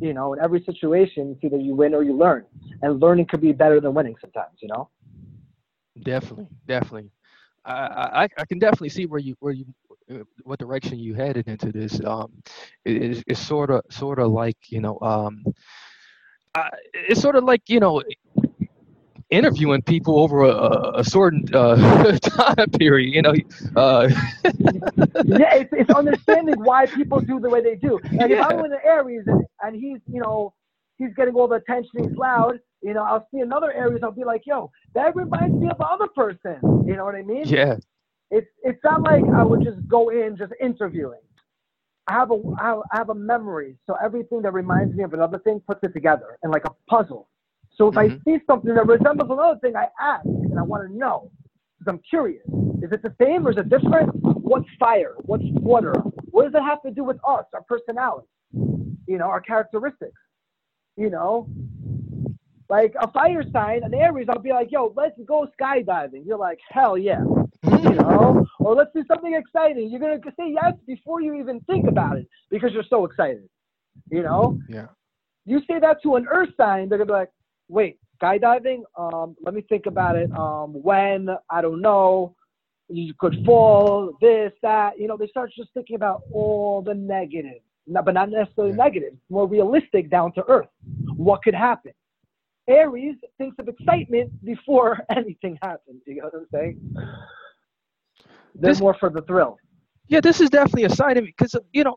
you 0.00 0.14
know? 0.14 0.34
In 0.34 0.40
every 0.40 0.62
situation 0.64 1.32
it's 1.32 1.44
either 1.44 1.58
you 1.58 1.74
win 1.74 1.94
or 1.94 2.04
you 2.04 2.16
learn. 2.16 2.44
And 2.82 3.00
learning 3.00 3.26
could 3.26 3.40
be 3.40 3.52
better 3.52 3.80
than 3.80 3.94
winning 3.94 4.14
sometimes 4.20 4.58
you 4.60 4.68
know 4.68 4.88
Definitely, 6.02 6.46
definitely. 6.66 7.10
I, 7.64 8.22
I 8.24 8.28
I 8.38 8.44
can 8.46 8.58
definitely 8.58 8.88
see 8.90 9.06
where 9.06 9.20
you 9.20 9.34
where 9.40 9.52
you 9.52 9.64
uh, 10.10 10.24
what 10.44 10.58
direction 10.58 10.98
you 10.98 11.14
headed 11.14 11.48
into 11.48 11.72
this. 11.72 12.00
Um, 12.04 12.42
it- 12.84 13.24
it's 13.26 13.40
sort 13.40 13.70
of 13.70 13.82
sort 13.90 14.18
of 14.18 14.30
like 14.30 14.56
you 14.70 14.80
know 14.80 14.98
um, 15.00 15.44
I, 16.54 16.68
it's 16.94 17.20
sort 17.20 17.36
of 17.36 17.44
like 17.44 17.62
you 17.68 17.80
know 17.80 18.02
interviewing 19.30 19.82
people 19.82 20.18
over 20.20 20.42
a, 20.42 20.98
a, 21.00 21.04
certain 21.04 21.44
uh, 21.54 22.16
time 22.22 22.70
period. 22.78 23.12
You 23.14 23.22
know, 23.22 23.34
uh, 23.76 24.08
yeah, 25.22 25.54
it's, 25.54 25.70
it's 25.72 25.90
understanding 25.90 26.56
why 26.62 26.86
people 26.86 27.20
do 27.20 27.40
the 27.40 27.50
way 27.50 27.62
they 27.62 27.76
do. 27.76 28.00
Like 28.18 28.30
if 28.30 28.40
I'm 28.40 28.56
Yeah. 28.56 28.60
with 28.60 28.72
an 28.72 28.78
Aries 28.84 29.24
and, 29.26 29.44
and 29.62 29.74
he's, 29.74 29.98
you 30.10 30.20
know, 30.20 30.52
he's 30.96 31.14
getting 31.14 31.34
all 31.34 31.48
the 31.48 31.56
attention, 31.56 31.90
he's 32.02 32.16
loud, 32.16 32.58
you 32.84 32.92
know, 32.92 33.02
I'll 33.02 33.26
see 33.32 33.40
another 33.40 33.72
Aries, 33.72 34.00
I'll 34.02 34.10
be 34.12 34.24
like, 34.24 34.42
yo, 34.44 34.70
that 34.94 35.16
reminds 35.16 35.54
me 35.60 35.68
of 35.70 35.78
the 35.78 35.86
other 35.86 36.06
person. 36.08 36.58
You 36.86 36.96
know 36.96 37.04
what 37.06 37.14
I 37.14 37.22
mean? 37.22 37.48
yeah, 37.48 37.76
It's 38.30 38.46
it's 38.62 38.78
not 38.84 39.02
like 39.02 39.24
I 39.34 39.42
would 39.42 39.62
just 39.62 39.78
go 39.88 40.10
in 40.10 40.36
just 40.36 40.52
interviewing. 40.60 41.20
I 42.06 42.12
have 42.12 42.30
a 42.30 42.42
I 42.58 42.76
have- 42.92 43.08
a 43.08 43.14
memory, 43.14 43.76
so 43.86 43.96
everything 44.04 44.42
that 44.42 44.52
reminds 44.52 44.94
me 44.94 45.02
of 45.02 45.14
another 45.14 45.38
thing 45.38 45.60
puts 45.66 45.80
it 45.82 45.94
together 45.94 46.38
in 46.44 46.50
like 46.50 46.66
a 46.66 46.74
puzzle. 46.88 47.28
So 47.76 47.88
if 47.88 47.94
Mhm. 47.94 48.20
I 48.20 48.24
see 48.24 48.44
something 48.46 48.74
that 48.74 48.86
resembles 48.86 49.30
another 49.30 49.58
thing, 49.60 49.74
I 49.76 49.88
ask 49.98 50.26
and 50.26 50.58
I 50.58 50.62
want 50.62 50.86
to 50.86 50.94
know 50.96 51.30
because 51.78 51.90
I'm 51.92 52.00
curious. 52.00 52.44
Is 52.82 52.92
it 52.92 53.00
the 53.02 53.14
same 53.18 53.46
or 53.46 53.50
is 53.52 53.56
it 53.56 53.70
different? 53.70 54.14
What's 54.50 54.68
fire? 54.78 55.14
What's 55.22 55.44
water? 55.72 55.94
What 56.32 56.44
does 56.44 56.54
it 56.54 56.62
have 56.62 56.82
to 56.82 56.90
do 56.90 57.02
with 57.02 57.16
us, 57.26 57.46
our 57.54 57.62
personality? 57.62 58.28
You 59.06 59.16
know, 59.18 59.24
our 59.34 59.40
characteristics. 59.40 60.20
You 60.96 61.10
know, 61.10 61.48
like 62.76 62.92
a 63.00 63.08
fire 63.18 63.44
sign, 63.52 63.82
an 63.84 63.94
Aries, 63.94 64.28
I'll 64.30 64.38
be 64.50 64.50
like, 64.60 64.70
yo, 64.70 64.92
let's 64.96 65.18
go 65.26 65.46
skydiving. 65.56 66.22
You're 66.26 66.38
like, 66.48 66.58
hell 66.76 66.96
yeah 66.98 67.22
you 67.64 67.94
know, 67.94 68.46
or 68.58 68.74
let's 68.74 68.90
do 68.94 69.04
something 69.08 69.34
exciting. 69.34 69.88
You're 69.90 70.00
gonna 70.00 70.20
say 70.38 70.52
yes 70.52 70.74
before 70.86 71.20
you 71.20 71.34
even 71.34 71.60
think 71.60 71.86
about 71.88 72.16
it 72.18 72.28
because 72.50 72.72
you're 72.72 72.84
so 72.88 73.04
excited. 73.04 73.48
You 74.10 74.22
know, 74.22 74.58
yeah, 74.68 74.88
you 75.44 75.60
say 75.68 75.78
that 75.80 76.02
to 76.02 76.16
an 76.16 76.26
Earth 76.30 76.50
sign, 76.56 76.88
they're 76.88 76.98
gonna 76.98 77.06
be 77.06 77.12
like, 77.12 77.30
"Wait, 77.68 77.98
skydiving? 78.20 78.82
Um, 78.96 79.36
let 79.42 79.54
me 79.54 79.62
think 79.62 79.86
about 79.86 80.16
it. 80.16 80.30
Um, 80.36 80.74
when? 80.82 81.28
I 81.50 81.62
don't 81.62 81.80
know. 81.80 82.34
You 82.88 83.14
could 83.18 83.36
fall. 83.46 84.16
This, 84.20 84.52
that. 84.62 84.98
You 84.98 85.08
know, 85.08 85.16
they 85.16 85.28
start 85.28 85.50
just 85.56 85.72
thinking 85.74 85.96
about 85.96 86.22
all 86.32 86.82
the 86.82 86.94
negative, 86.94 87.62
no, 87.86 88.02
but 88.02 88.14
not 88.14 88.30
necessarily 88.30 88.74
Yeah. 88.76 88.84
negative. 88.84 89.14
More 89.30 89.46
realistic, 89.46 90.10
down 90.10 90.32
to 90.32 90.44
earth. 90.48 90.68
What 91.16 91.42
could 91.42 91.54
happen? 91.54 91.92
Aries 92.68 93.16
thinks 93.38 93.56
of 93.58 93.68
excitement 93.68 94.30
before 94.44 94.98
anything 95.16 95.58
happens. 95.62 96.02
You 96.06 96.16
know 96.16 96.24
what 96.24 96.34
I'm 96.34 96.46
saying? 96.52 96.94
They're 98.54 98.70
This- 98.72 98.80
more 98.80 98.94
for 98.94 99.10
the 99.10 99.22
thrill. 99.22 99.56
yeah. 100.08 100.20
This 100.20 100.40
is 100.40 100.50
definitely 100.50 100.84
a 100.84 100.90
side 100.90 101.16
of 101.18 101.24
it 101.24 101.34
because 101.36 101.56
you 101.72 101.84
know 101.84 101.96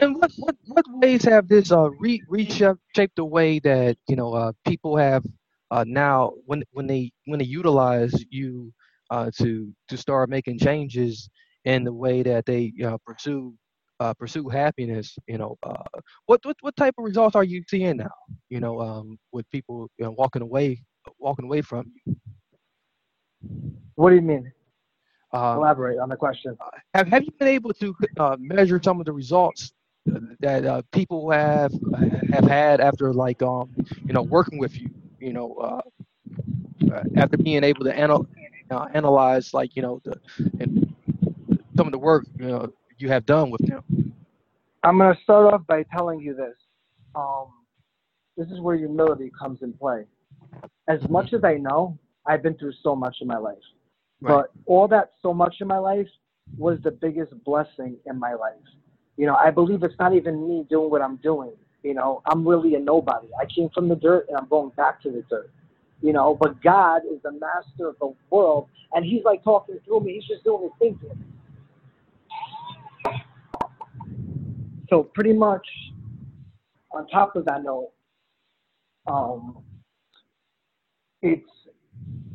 And 0.00 0.16
what 0.16 0.32
what 0.36 0.56
what 0.66 0.84
ways 0.88 1.24
have 1.24 1.48
this 1.48 1.72
uh 1.72 1.90
re- 1.92 2.22
reshaped 2.28 3.16
the 3.16 3.24
way 3.24 3.58
that 3.60 3.96
you 4.08 4.16
know 4.16 4.32
uh 4.34 4.52
people 4.66 4.96
have 4.96 5.24
uh 5.70 5.84
now 5.86 6.32
when 6.46 6.62
when 6.72 6.86
they 6.86 7.12
when 7.26 7.38
they 7.38 7.44
utilize 7.46 8.14
you 8.30 8.72
uh 9.10 9.30
to 9.38 9.72
to 9.88 9.96
start 9.96 10.30
making 10.30 10.58
changes 10.58 11.28
in 11.64 11.84
the 11.84 11.92
way 11.92 12.22
that 12.22 12.46
they 12.46 12.72
uh, 12.84 12.96
pursue 13.06 13.54
uh 14.00 14.14
pursue 14.14 14.48
happiness 14.48 15.16
you 15.26 15.38
know 15.38 15.56
uh 15.62 15.84
what 16.26 16.40
what 16.44 16.56
what 16.62 16.76
type 16.76 16.94
of 16.98 17.04
results 17.04 17.36
are 17.36 17.44
you 17.44 17.62
seeing 17.68 17.96
now 17.98 18.16
you 18.50 18.60
know 18.60 18.80
um 18.80 19.18
with 19.32 19.48
people 19.50 19.88
you 19.98 20.04
know, 20.06 20.12
walking 20.12 20.42
away 20.42 20.82
walking 21.18 21.44
away 21.46 21.60
from 21.62 21.86
you 22.06 22.16
What 23.96 24.10
do 24.10 24.16
you 24.16 24.22
mean? 24.22 24.52
um, 25.32 25.56
Elaborate 25.56 25.98
on 25.98 26.08
the 26.08 26.16
question. 26.16 26.56
have 26.94 27.08
have 27.08 27.24
you 27.24 27.32
been 27.38 27.48
able 27.48 27.72
to 27.74 27.94
uh, 28.18 28.36
measure 28.38 28.80
some 28.82 29.00
of 29.00 29.06
the 29.06 29.12
results 29.12 29.72
that 30.40 30.64
uh, 30.64 30.82
people 30.92 31.30
have 31.30 31.72
have 32.32 32.44
had 32.44 32.80
after 32.80 33.12
like 33.12 33.42
um 33.42 33.70
you 34.06 34.12
know 34.12 34.22
working 34.22 34.58
with 34.58 34.74
you 34.80 34.90
you 35.18 35.32
know 35.32 35.54
uh, 35.54 35.80
uh, 36.92 37.04
after 37.16 37.36
being 37.36 37.62
able 37.62 37.84
to 37.84 37.92
anal- 37.98 38.26
uh, 38.70 38.86
analyze 38.94 39.52
like 39.52 39.76
you 39.76 39.82
know 39.82 40.00
the 40.04 40.18
and 40.60 40.94
some 41.76 41.86
of 41.86 41.92
the 41.92 41.98
work 41.98 42.24
you 42.38 42.46
know 42.46 42.72
you 42.98 43.08
have 43.08 43.24
done 43.26 43.50
with 43.50 43.64
them 43.66 43.82
I'm 44.82 44.98
gonna 44.98 45.18
start 45.22 45.52
off 45.52 45.66
by 45.66 45.84
telling 45.94 46.20
you 46.20 46.34
this. 46.34 46.56
Um, 47.14 47.48
this 48.36 48.48
is 48.48 48.60
where 48.60 48.76
humility 48.76 49.30
comes 49.38 49.62
in 49.62 49.72
play. 49.74 50.04
As 50.88 51.00
much 51.08 51.32
as 51.32 51.44
I 51.44 51.54
know, 51.54 51.98
I've 52.26 52.42
been 52.42 52.54
through 52.54 52.72
so 52.82 52.96
much 52.96 53.16
in 53.20 53.26
my 53.26 53.36
life. 53.36 53.58
Right. 54.20 54.36
But 54.36 54.52
all 54.66 54.88
that 54.88 55.12
so 55.22 55.34
much 55.34 55.56
in 55.60 55.68
my 55.68 55.78
life 55.78 56.08
was 56.56 56.78
the 56.82 56.90
biggest 56.90 57.32
blessing 57.44 57.96
in 58.06 58.18
my 58.18 58.34
life. 58.34 58.54
You 59.20 59.26
know, 59.26 59.36
I 59.36 59.50
believe 59.50 59.82
it's 59.82 59.98
not 59.98 60.14
even 60.14 60.48
me 60.48 60.64
doing 60.70 60.90
what 60.90 61.02
I'm 61.02 61.16
doing. 61.16 61.52
You 61.82 61.92
know, 61.92 62.22
I'm 62.24 62.48
really 62.48 62.74
a 62.76 62.78
nobody. 62.78 63.28
I 63.38 63.44
came 63.44 63.68
from 63.74 63.86
the 63.86 63.94
dirt 63.94 64.24
and 64.30 64.38
I'm 64.38 64.48
going 64.48 64.70
back 64.78 65.02
to 65.02 65.10
the 65.10 65.22
dirt. 65.28 65.50
You 66.00 66.14
know, 66.14 66.38
but 66.40 66.62
God 66.62 67.02
is 67.04 67.20
the 67.22 67.32
master 67.32 67.88
of 67.88 67.96
the 68.00 68.14
world 68.30 68.68
and 68.94 69.04
he's 69.04 69.22
like 69.22 69.44
talking 69.44 69.78
through 69.84 70.00
me. 70.04 70.14
He's 70.14 70.24
just 70.24 70.42
doing 70.42 70.62
his 70.62 70.72
thing. 70.78 70.98
So 74.88 75.02
pretty 75.02 75.34
much 75.34 75.66
on 76.90 77.06
top 77.08 77.36
of 77.36 77.44
that 77.44 77.62
note, 77.62 77.90
um, 79.06 79.58
it's 81.20 81.46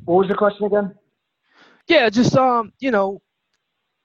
what 0.04 0.20
was 0.20 0.28
your 0.28 0.38
question 0.38 0.68
again? 0.68 0.94
Yeah, 1.88 2.12
just 2.12 2.38
um, 2.38 2.74
you 2.78 2.92
know, 2.92 3.24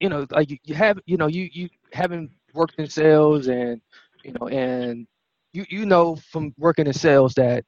you 0.01 0.09
know, 0.09 0.27
like 0.31 0.49
you 0.65 0.75
have, 0.75 0.99
you 1.05 1.19
know, 1.19 1.27
you 1.27 1.47
you 1.53 1.69
haven't 1.93 2.31
worked 2.55 2.79
in 2.79 2.89
sales 2.89 3.49
and 3.49 3.81
you 4.25 4.33
know, 4.33 4.49
and 4.49 5.07
you 5.53 5.65
you 5.69 5.87
know 5.87 6.17
from 6.17 6.55
working 6.59 6.87
in 6.87 6.93
sales 6.93 7.35
that 7.35 7.65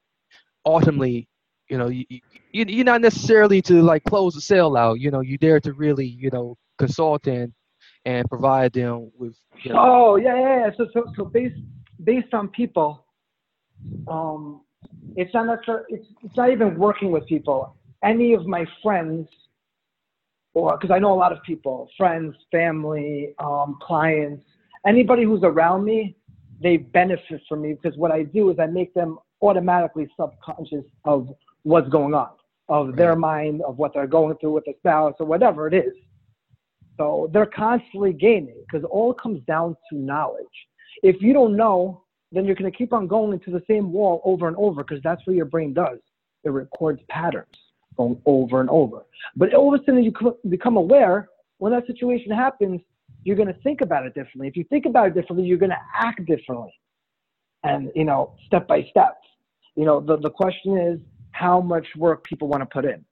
ultimately, 0.65 1.29
you 1.69 1.79
know, 1.79 1.89
you, 1.89 2.05
you 2.09 2.21
you're 2.53 2.85
not 2.85 3.01
necessarily 3.01 3.63
to 3.63 3.83
like 3.83 4.05
close 4.05 4.35
the 4.35 4.41
sale 4.41 4.77
out. 4.77 5.01
You 5.01 5.11
know, 5.11 5.21
you 5.21 5.39
dare 5.39 5.61
to 5.61 5.73
really, 5.73 6.07
you 6.07 6.31
know, 6.31 6.57
consult 6.79 7.27
and 7.27 7.53
and 8.05 8.29
provide 8.29 8.73
them 8.73 9.11
with. 9.17 9.37
You 9.63 9.73
know, 9.73 9.79
Oh 9.81 10.17
yeah, 10.17 10.39
yeah, 10.39 10.67
yeah. 10.67 10.71
So 10.77 10.87
so 10.93 11.13
so 11.17 11.25
based 11.25 11.61
based 12.05 12.35
on 12.35 12.49
people, 12.49 13.07
um, 14.09 14.63
it's 15.17 15.33
not 15.35 15.47
necessarily, 15.47 15.85
it's 15.89 16.07
it's 16.23 16.37
not 16.37 16.51
even 16.51 16.77
working 16.77 17.11
with 17.11 17.27
people. 17.27 17.77
Any 18.03 18.35
of 18.35 18.47
my 18.47 18.67
friends, 18.83 19.29
or 20.55 20.77
because 20.77 20.95
I 20.95 20.99
know 20.99 21.13
a 21.13 21.17
lot 21.17 21.33
of 21.33 21.43
people, 21.43 21.89
friends, 21.97 22.35
family, 22.51 23.35
um, 23.39 23.79
clients, 23.81 24.45
anybody 24.87 25.25
who's 25.25 25.43
around 25.43 25.85
me, 25.85 26.17
they 26.63 26.77
benefit 26.77 27.41
from 27.49 27.63
me 27.63 27.75
because 27.75 27.99
what 27.99 28.13
I 28.13 28.23
do 28.23 28.51
is 28.51 28.59
I 28.59 28.67
make 28.67 28.95
them 28.95 29.19
automatically 29.41 30.09
subconscious 30.19 30.85
of 31.05 31.29
what's 31.63 31.89
going 31.89 32.15
on, 32.15 32.31
of 32.69 32.97
their 32.97 33.17
mind, 33.17 33.63
of 33.63 33.79
what 33.79 33.95
they're 33.95 34.07
going 34.07 34.37
through 34.39 34.53
with 34.53 34.69
a 34.69 34.75
spouse 34.79 35.15
or 35.19 35.27
whatever 35.27 35.67
it 35.67 35.75
is. 35.75 35.93
So 36.99 37.31
they're 37.33 37.47
constantly 37.47 38.13
gaining 38.13 38.63
because 38.71 38.87
all 38.91 39.15
comes 39.15 39.43
down 39.47 39.77
to 39.91 39.97
knowledge. 39.97 40.45
If 41.03 41.21
you 41.23 41.33
don't 41.33 41.57
know, 41.57 42.05
then 42.31 42.45
you're 42.45 42.55
going 42.55 42.71
to 42.71 42.77
keep 42.77 42.93
on 42.93 43.07
going 43.07 43.33
into 43.33 43.51
the 43.51 43.63
same 43.69 43.93
wall 43.93 44.21
over 44.25 44.47
and 44.47 44.57
over 44.57 44.85
because 44.85 45.03
that's 45.03 45.27
what 45.27 45.35
your 45.35 45.47
brain 45.47 45.73
does. 45.73 45.99
It 46.45 46.51
records 46.51 47.01
patterns 47.09 47.57
going 47.97 48.21
over 48.27 48.61
and 48.61 48.71
over. 48.71 49.05
But 49.37 49.55
all 49.55 49.75
of 49.75 49.81
a 49.81 49.85
sudden, 49.85 50.03
you 50.03 50.13
become 50.49 50.77
aware 50.77 51.29
when 51.59 51.73
that 51.73 51.87
situation 51.87 52.33
happens, 52.33 52.81
you're 53.25 53.37
going 53.37 53.49
to 53.49 53.61
think 53.61 53.83
about 53.83 54.05
it 54.05 54.15
differently. 54.15 54.49
If 54.49 54.57
you 54.57 54.65
think 54.65 54.85
about 54.85 55.09
it 55.09 55.15
differently, 55.15 55.47
you're 55.47 55.59
going 55.59 55.71
to 55.71 55.77
act 55.97 56.25
differently. 56.27 56.73
And, 57.63 57.91
you 57.95 58.05
know, 58.05 58.35
step 58.47 58.67
by 58.67 58.85
step. 58.91 59.19
You 59.77 59.85
know, 59.85 60.01
the, 60.01 60.19
the 60.19 60.31
question 60.31 60.77
is 60.77 60.99
how 61.31 61.61
much 61.61 61.87
work 61.97 62.25
people 62.25 62.49
want 62.49 62.63
to 62.63 62.67
put 62.67 62.85
in. 62.85 63.05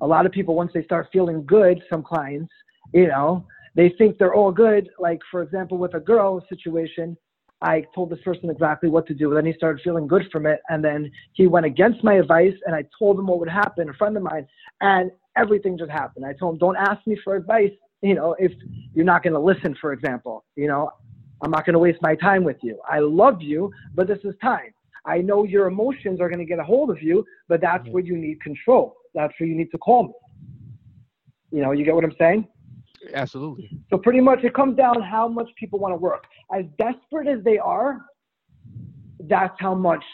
A 0.00 0.06
lot 0.06 0.26
of 0.26 0.32
people, 0.32 0.56
once 0.56 0.72
they 0.74 0.82
start 0.82 1.08
feeling 1.12 1.44
good, 1.46 1.80
some 1.88 2.02
clients, 2.02 2.52
you 2.92 3.06
know, 3.06 3.46
they 3.76 3.94
think 3.96 4.18
they're 4.18 4.34
all 4.34 4.50
good. 4.50 4.88
Like, 4.98 5.20
for 5.30 5.42
example, 5.42 5.78
with 5.78 5.94
a 5.94 6.00
girl 6.00 6.44
situation, 6.48 7.16
I 7.62 7.84
told 7.94 8.10
this 8.10 8.18
person 8.24 8.50
exactly 8.50 8.88
what 8.90 9.06
to 9.06 9.14
do. 9.14 9.32
Then 9.32 9.46
he 9.46 9.52
started 9.54 9.80
feeling 9.82 10.08
good 10.08 10.24
from 10.32 10.46
it. 10.46 10.60
And 10.68 10.84
then 10.84 11.10
he 11.32 11.46
went 11.46 11.64
against 11.64 12.02
my 12.02 12.14
advice 12.14 12.54
and 12.66 12.74
I 12.74 12.84
told 12.98 13.18
him 13.18 13.28
what 13.28 13.38
would 13.38 13.48
happen, 13.48 13.88
a 13.88 13.94
friend 13.94 14.16
of 14.16 14.24
mine, 14.24 14.46
and 14.80 15.10
everything 15.36 15.78
just 15.78 15.90
happened. 15.90 16.26
I 16.26 16.32
told 16.34 16.54
him, 16.54 16.58
don't 16.58 16.76
ask 16.76 17.06
me 17.06 17.16
for 17.22 17.36
advice, 17.36 17.70
you 18.02 18.14
know, 18.14 18.34
if 18.38 18.52
you're 18.94 19.04
not 19.04 19.22
going 19.22 19.32
to 19.32 19.38
listen, 19.38 19.76
for 19.80 19.92
example. 19.92 20.44
You 20.56 20.66
know, 20.66 20.90
I'm 21.42 21.52
not 21.52 21.64
going 21.64 21.74
to 21.74 21.78
waste 21.78 22.00
my 22.02 22.16
time 22.16 22.42
with 22.42 22.58
you. 22.62 22.80
I 22.90 22.98
love 22.98 23.40
you, 23.40 23.70
but 23.94 24.08
this 24.08 24.18
is 24.24 24.34
time. 24.42 24.74
I 25.06 25.18
know 25.18 25.44
your 25.44 25.66
emotions 25.66 26.20
are 26.20 26.28
going 26.28 26.38
to 26.40 26.44
get 26.44 26.58
a 26.58 26.64
hold 26.64 26.90
of 26.90 27.02
you, 27.02 27.24
but 27.48 27.60
that's 27.60 27.88
where 27.88 28.02
you 28.02 28.16
need 28.16 28.40
control. 28.40 28.96
That's 29.14 29.32
where 29.38 29.48
you 29.48 29.56
need 29.56 29.70
to 29.70 29.78
call 29.78 30.04
me. 30.04 30.12
You 31.50 31.62
know, 31.62 31.72
you 31.72 31.84
get 31.84 31.94
what 31.94 32.04
I'm 32.04 32.14
saying? 32.18 32.46
Absolutely. 33.14 33.70
So 33.90 33.98
pretty 33.98 34.20
much 34.20 34.44
it 34.44 34.54
comes 34.54 34.76
down 34.76 35.00
how 35.02 35.28
much 35.28 35.48
people 35.58 35.78
want 35.78 35.92
to 35.92 35.98
work. 35.98 36.24
As 36.54 36.64
desperate 36.78 37.28
as 37.28 37.42
they 37.44 37.58
are, 37.58 38.00
that's 39.28 39.54
how 39.58 39.74
much, 39.74 40.04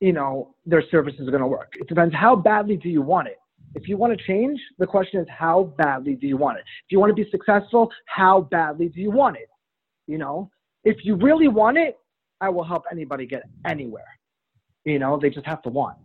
you 0.00 0.12
know, 0.12 0.54
their 0.64 0.82
services 0.90 1.26
are 1.26 1.30
going 1.30 1.42
to 1.42 1.46
work. 1.46 1.74
It 1.78 1.88
depends 1.88 2.14
how 2.14 2.36
badly 2.36 2.76
do 2.76 2.88
you 2.88 3.02
want 3.02 3.28
it. 3.28 3.36
If 3.74 3.88
you 3.88 3.96
want 3.96 4.18
to 4.18 4.24
change, 4.26 4.58
the 4.78 4.86
question 4.86 5.20
is 5.20 5.26
how 5.28 5.74
badly 5.76 6.14
do 6.14 6.26
you 6.26 6.36
want 6.36 6.58
it? 6.58 6.64
If 6.86 6.92
you 6.92 6.98
want 6.98 7.14
to 7.14 7.14
be 7.14 7.28
successful, 7.30 7.90
how 8.06 8.42
badly 8.42 8.88
do 8.88 9.00
you 9.00 9.10
want 9.10 9.36
it? 9.36 9.48
You 10.06 10.18
know, 10.18 10.50
if 10.84 11.04
you 11.04 11.16
really 11.16 11.48
want 11.48 11.76
it, 11.78 11.98
I 12.40 12.48
will 12.48 12.64
help 12.64 12.84
anybody 12.90 13.26
get 13.26 13.42
anywhere. 13.66 14.04
You 14.84 14.98
know, 14.98 15.18
they 15.20 15.30
just 15.30 15.46
have 15.46 15.62
to 15.62 15.68
want. 15.68 15.96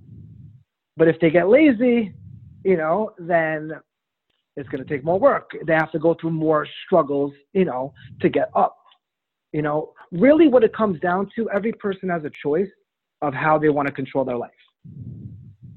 But 0.98 1.08
if 1.08 1.20
they 1.20 1.30
get 1.30 1.50
lazy, 1.50 2.14
you 2.64 2.78
know, 2.78 3.12
then 3.18 3.72
it's 4.58 4.68
going 4.70 4.84
to 4.84 4.90
take 4.90 5.04
more 5.04 5.20
work. 5.20 5.52
They 5.66 5.74
have 5.74 5.92
to 5.92 6.00
go 6.00 6.16
through 6.20 6.32
more 6.32 6.68
struggles, 6.86 7.32
you 7.54 7.66
know, 7.66 7.94
to 8.22 8.30
get 8.30 8.50
up. 8.56 8.78
You 9.54 9.62
know, 9.62 9.94
really 10.12 10.48
what 10.48 10.64
it 10.64 10.74
comes 10.76 11.00
down 11.00 11.30
to, 11.36 11.50
every 11.50 11.74
person 11.74 12.10
has 12.10 12.24
a 12.24 12.32
choice 12.44 12.70
of 13.22 13.34
how 13.34 13.58
they 13.58 13.70
want 13.70 13.88
to 13.88 13.94
control 13.94 14.26
their 14.26 14.38
life. 14.38 14.52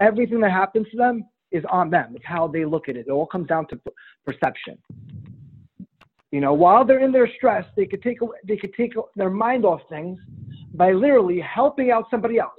Everything 0.01 0.41
that 0.41 0.51
happens 0.51 0.87
to 0.91 0.97
them 0.97 1.25
is 1.51 1.65
on 1.71 1.91
them. 1.91 2.15
It's 2.17 2.25
how 2.27 2.49
they 2.49 2.65
look 2.65 2.89
at 2.89 2.97
it. 2.97 3.07
It 3.09 3.11
all 3.11 3.27
comes 3.27 3.47
down 3.47 3.67
to 3.69 3.81
perception. 4.25 4.79
You 6.33 6.41
know, 6.41 6.53
while 6.53 6.85
they're 6.85 7.05
in 7.05 7.13
their 7.13 7.31
stress, 7.37 7.65
they 7.77 7.87
could 7.87 8.03
take 8.03 8.19
they 8.47 8.57
could 8.57 8.75
take 8.75 8.93
their 9.15 9.31
mind 9.31 9.65
off 9.65 9.81
things 9.89 10.19
by 10.75 10.91
literally 10.91 11.41
helping 11.41 11.93
out 11.93 12.07
somebody 12.11 12.41
else. 12.41 12.59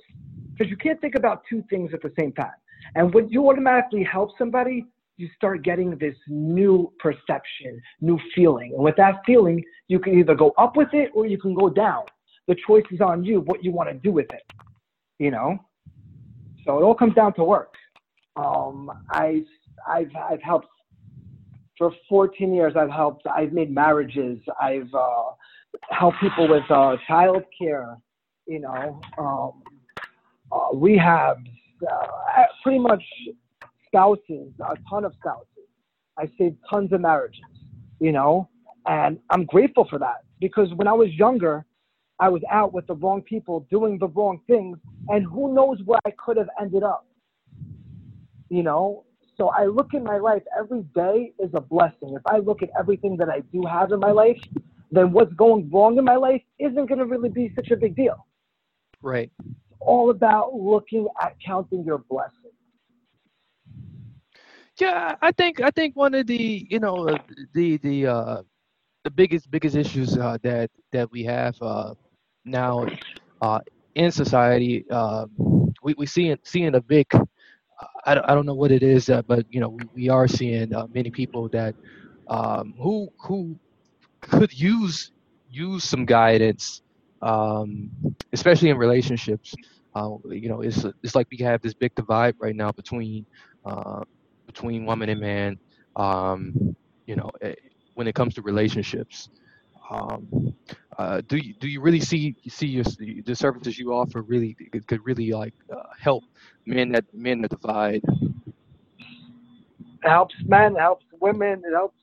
Because 0.53 0.71
you 0.71 0.77
can't 0.77 0.99
think 1.01 1.15
about 1.15 1.41
two 1.49 1.61
things 1.69 1.91
at 1.93 2.01
the 2.01 2.13
same 2.17 2.31
time. 2.31 2.57
And 2.95 3.13
when 3.13 3.27
you 3.27 3.49
automatically 3.49 4.03
help 4.03 4.31
somebody, 4.37 4.85
you 5.17 5.29
start 5.35 5.63
getting 5.63 5.97
this 5.97 6.15
new 6.27 6.91
perception, 6.99 7.81
new 8.01 8.19
feeling. 8.33 8.73
And 8.73 8.83
with 8.83 8.95
that 8.97 9.21
feeling, 9.25 9.63
you 9.87 9.99
can 9.99 10.17
either 10.19 10.35
go 10.35 10.53
up 10.57 10.75
with 10.75 10.89
it 10.93 11.11
or 11.13 11.25
you 11.25 11.37
can 11.37 11.53
go 11.53 11.69
down. 11.69 12.03
The 12.47 12.55
choice 12.67 12.83
is 12.91 13.01
on 13.01 13.23
you 13.23 13.41
what 13.41 13.63
you 13.63 13.71
want 13.71 13.89
to 13.89 13.95
do 13.95 14.11
with 14.11 14.27
it. 14.31 14.43
You 15.19 15.31
know? 15.31 15.57
So 16.65 16.77
it 16.77 16.83
all 16.83 16.95
comes 16.95 17.15
down 17.15 17.33
to 17.35 17.43
work. 17.43 17.73
Um, 18.35 18.91
I, 19.11 19.43
I've, 19.87 20.11
I've 20.15 20.41
helped 20.41 20.67
for 21.77 21.91
14 22.09 22.53
years. 22.53 22.73
I've 22.75 22.89
helped, 22.89 23.25
I've 23.27 23.53
made 23.53 23.71
marriages. 23.71 24.39
I've 24.61 24.93
uh, 24.93 25.31
helped 25.89 26.19
people 26.19 26.47
with 26.49 26.69
uh, 26.69 26.97
child 27.07 27.43
care, 27.57 27.97
you 28.47 28.59
know, 28.59 28.99
um, 29.17 29.63
uh, 30.51 30.71
rehabs, 30.73 31.45
uh, 31.89 32.43
pretty 32.63 32.79
much 32.79 33.03
spouses, 33.95 34.51
a 34.59 34.75
ton 34.89 35.05
of 35.05 35.13
spouses. 35.19 35.47
I 36.17 36.29
saved 36.37 36.57
tons 36.69 36.91
of 36.91 37.01
marriages, 37.01 37.41
you 37.99 38.11
know, 38.11 38.49
and 38.85 39.19
I'm 39.29 39.45
grateful 39.45 39.87
for 39.89 39.99
that 39.99 40.23
because 40.39 40.73
when 40.75 40.87
I 40.87 40.93
was 40.93 41.09
younger, 41.13 41.65
I 42.19 42.29
was 42.29 42.41
out 42.51 42.73
with 42.73 42.87
the 42.87 42.95
wrong 42.95 43.21
people 43.21 43.67
doing 43.69 43.97
the 43.97 44.07
wrong 44.07 44.39
things, 44.47 44.77
and 45.09 45.25
who 45.25 45.53
knows 45.53 45.79
where 45.85 45.99
I 46.05 46.11
could 46.11 46.37
have 46.37 46.49
ended 46.61 46.83
up, 46.83 47.05
you 48.49 48.63
know. 48.63 49.05
So 49.37 49.49
I 49.49 49.65
look 49.65 49.93
in 49.93 50.03
my 50.03 50.17
life 50.17 50.43
every 50.57 50.83
day 50.95 51.33
is 51.39 51.49
a 51.53 51.61
blessing. 51.61 52.15
If 52.15 52.21
I 52.25 52.37
look 52.37 52.63
at 52.63 52.69
everything 52.79 53.17
that 53.17 53.29
I 53.29 53.41
do 53.51 53.63
have 53.63 53.91
in 53.91 53.99
my 53.99 54.11
life, 54.11 54.41
then 54.91 55.11
what's 55.11 55.33
going 55.33 55.69
wrong 55.69 55.97
in 55.97 56.05
my 56.05 56.15
life 56.15 56.41
isn't 56.59 56.85
going 56.85 56.99
to 56.99 57.05
really 57.05 57.29
be 57.29 57.51
such 57.53 57.71
a 57.71 57.75
big 57.75 57.97
deal. 57.97 58.25
Right. 59.01 59.29
It's 59.45 59.79
all 59.81 60.09
about 60.09 60.53
looking 60.53 61.07
at 61.21 61.35
counting 61.45 61.83
your 61.83 61.97
blessings. 61.97 62.44
Yeah, 64.79 65.15
I 65.21 65.31
think 65.31 65.61
I 65.61 65.71
think 65.71 65.95
one 65.95 66.13
of 66.15 66.27
the 66.27 66.65
you 66.69 66.79
know 66.79 67.07
uh, 67.07 67.17
the 67.53 67.77
the 67.77 68.07
uh, 68.07 68.41
the 69.03 69.11
biggest 69.11 69.49
biggest 69.51 69.75
issues 69.75 70.17
uh, 70.17 70.37
that 70.43 70.69
that 70.91 71.11
we 71.11 71.23
have 71.23 71.55
uh, 71.61 71.93
now 72.45 72.89
uh, 73.41 73.59
in 73.95 74.11
society 74.11 74.85
uh, 74.91 75.25
we 75.83 75.95
we 75.97 76.05
seeing 76.05 76.37
seeing 76.43 76.75
a 76.75 76.81
big 76.81 77.07
I, 78.05 78.15
don't- 78.15 78.29
I 78.29 78.35
don't 78.35 78.45
know 78.45 78.55
what 78.55 78.71
it 78.71 78.83
is 78.83 79.09
uh, 79.09 79.21
but 79.23 79.45
you 79.49 79.59
know 79.59 79.69
we, 79.69 79.87
we 79.93 80.09
are 80.09 80.27
seeing 80.27 80.73
uh, 80.73 80.87
many 80.93 81.11
people 81.11 81.49
that 81.49 81.75
um, 82.29 82.73
who 82.79 83.09
who 83.27 83.57
could 84.21 84.53
use 84.53 85.11
use 85.49 85.83
some 85.83 86.05
guidance 86.05 86.81
um, 87.21 87.89
especially 88.33 88.69
in 88.69 88.77
relationships. 88.77 89.55
Uh, 89.95 90.09
you 90.29 90.49
know 90.49 90.61
it's 90.61 90.85
it's 91.03 91.15
like 91.15 91.27
we 91.31 91.37
have 91.43 91.61
this 91.61 91.73
big 91.73 91.91
divide 91.95 92.35
right 92.39 92.55
now 92.55 92.71
between 92.71 93.25
uh, 93.65 94.01
between 94.45 94.85
woman 94.85 95.09
and 95.09 95.19
man 95.19 95.57
um, 95.95 96.75
you 97.05 97.15
know 97.15 97.29
eh, 97.41 97.55
when 97.95 98.07
it 98.07 98.15
comes 98.15 98.33
to 98.33 98.41
relationships 98.41 99.29
um, 99.89 100.55
uh, 100.97 101.21
do 101.27 101.37
you 101.37 101.53
do 101.59 101.67
you 101.67 101.81
really 101.81 101.99
see 101.99 102.35
see 102.47 102.67
your 102.67 102.83
the 103.25 103.35
services 103.35 103.77
you 103.77 103.93
offer 103.93 104.21
really 104.21 104.55
could, 104.71 104.87
could 104.87 105.05
really 105.05 105.31
like 105.31 105.53
uh, 105.75 105.83
help 105.99 106.23
men 106.65 106.91
that 106.91 107.05
men 107.13 107.41
that 107.41 107.51
divide? 107.51 108.01
It 110.03 110.09
helps 110.09 110.35
men, 110.45 110.75
it 110.75 110.79
helps 110.79 111.05
women, 111.19 111.61
it 111.65 111.73
helps 111.73 111.97